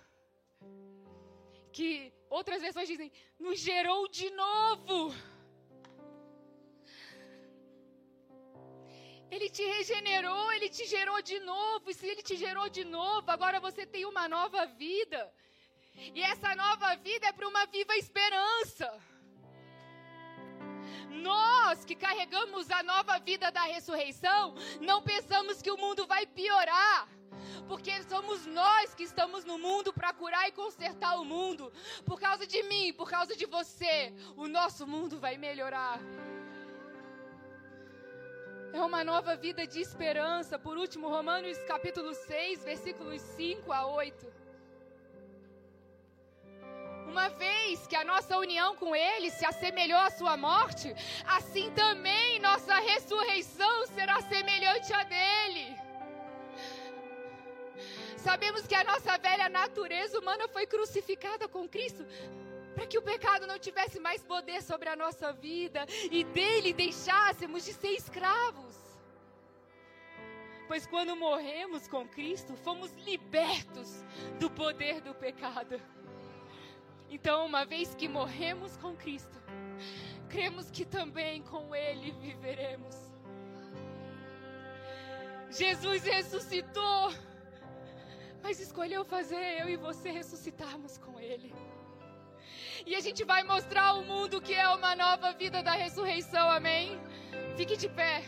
Que 1.70 1.90
outras 2.30 2.62
versões 2.62 2.88
dizem, 2.88 3.12
nos 3.38 3.58
gerou 3.60 4.08
de 4.08 4.30
novo. 4.30 5.14
Ele 9.30 9.50
te 9.50 9.64
regenerou, 9.76 10.50
ele 10.52 10.70
te 10.70 10.86
gerou 10.86 11.20
de 11.20 11.38
novo. 11.40 11.90
E 11.90 11.94
se 11.98 12.06
ele 12.06 12.22
te 12.22 12.34
gerou 12.44 12.70
de 12.70 12.82
novo, 12.82 13.30
agora 13.30 13.60
você 13.60 13.84
tem 13.84 14.06
uma 14.06 14.26
nova 14.26 14.64
vida. 14.64 15.20
E 16.14 16.22
essa 16.22 16.54
nova 16.54 16.96
vida 16.96 17.26
é 17.26 17.32
para 17.32 17.46
uma 17.46 17.66
viva 17.66 17.94
esperança. 17.98 18.88
Nós 21.10 21.84
que 21.84 21.94
carregamos 21.94 22.70
a 22.70 22.82
nova 22.82 23.18
vida 23.18 23.50
da 23.50 23.62
ressurreição, 23.62 24.54
não 24.80 25.02
pensamos 25.02 25.62
que 25.62 25.70
o 25.70 25.76
mundo 25.76 26.06
vai 26.06 26.26
piorar. 26.26 27.08
Porque 27.66 28.02
somos 28.04 28.46
nós 28.46 28.94
que 28.94 29.02
estamos 29.02 29.44
no 29.44 29.58
mundo 29.58 29.92
para 29.92 30.12
curar 30.12 30.48
e 30.48 30.52
consertar 30.52 31.20
o 31.20 31.24
mundo. 31.24 31.72
Por 32.04 32.18
causa 32.20 32.46
de 32.46 32.62
mim, 32.64 32.92
por 32.92 33.10
causa 33.10 33.36
de 33.36 33.46
você, 33.46 34.12
o 34.36 34.48
nosso 34.48 34.86
mundo 34.86 35.18
vai 35.18 35.36
melhorar. 35.36 36.00
É 38.72 38.80
uma 38.82 39.02
nova 39.02 39.34
vida 39.34 39.66
de 39.66 39.80
esperança. 39.80 40.58
Por 40.58 40.76
último, 40.76 41.08
Romanos 41.08 41.58
capítulo 41.66 42.14
6, 42.14 42.64
versículos 42.64 43.20
5 43.20 43.72
a 43.72 43.86
8. 43.86 44.26
Uma 47.08 47.28
vez 47.68 47.86
que 47.86 47.96
a 47.96 48.04
nossa 48.04 48.38
união 48.38 48.74
com 48.76 48.96
Ele 48.96 49.30
se 49.30 49.44
assemelhou 49.44 50.00
à 50.00 50.10
sua 50.10 50.36
morte, 50.36 50.94
assim 51.26 51.70
também 51.72 52.40
nossa 52.40 52.74
ressurreição 52.90 53.86
será 53.88 54.20
semelhante 54.22 54.90
à 54.92 55.02
dele. 55.04 55.76
Sabemos 58.16 58.66
que 58.66 58.74
a 58.74 58.84
nossa 58.84 59.18
velha 59.18 59.48
natureza 59.48 60.18
humana 60.18 60.48
foi 60.48 60.66
crucificada 60.66 61.46
com 61.46 61.68
Cristo 61.68 62.06
para 62.74 62.86
que 62.86 62.98
o 62.98 63.02
pecado 63.02 63.46
não 63.46 63.58
tivesse 63.58 63.98
mais 64.00 64.22
poder 64.22 64.62
sobre 64.62 64.88
a 64.88 64.96
nossa 64.96 65.32
vida 65.32 65.84
e 66.10 66.24
dele 66.24 66.72
deixássemos 66.72 67.64
de 67.66 67.74
ser 67.74 67.92
escravos. 67.92 68.76
Pois 70.66 70.86
quando 70.86 71.16
morremos 71.16 71.86
com 71.88 72.06
Cristo, 72.08 72.54
fomos 72.56 72.90
libertos 73.04 74.04
do 74.38 74.50
poder 74.50 75.00
do 75.00 75.14
pecado. 75.14 75.80
Então, 77.10 77.46
uma 77.46 77.64
vez 77.64 77.94
que 77.94 78.08
morremos 78.08 78.76
com 78.76 78.94
Cristo, 78.94 79.38
cremos 80.28 80.70
que 80.70 80.84
também 80.84 81.42
com 81.42 81.74
Ele 81.74 82.12
viveremos. 82.12 82.96
Jesus 85.50 86.04
ressuscitou, 86.04 87.12
mas 88.42 88.60
escolheu 88.60 89.04
fazer 89.04 89.60
eu 89.60 89.68
e 89.68 89.76
você 89.76 90.10
ressuscitarmos 90.10 90.98
com 90.98 91.18
Ele. 91.18 91.54
E 92.86 92.94
a 92.94 93.00
gente 93.00 93.24
vai 93.24 93.42
mostrar 93.42 93.88
ao 93.88 94.02
mundo 94.02 94.40
que 94.40 94.54
é 94.54 94.68
uma 94.68 94.94
nova 94.94 95.32
vida 95.32 95.62
da 95.62 95.72
ressurreição, 95.72 96.50
amém? 96.50 96.98
Fique 97.56 97.76
de 97.76 97.88
pé. 97.88 98.22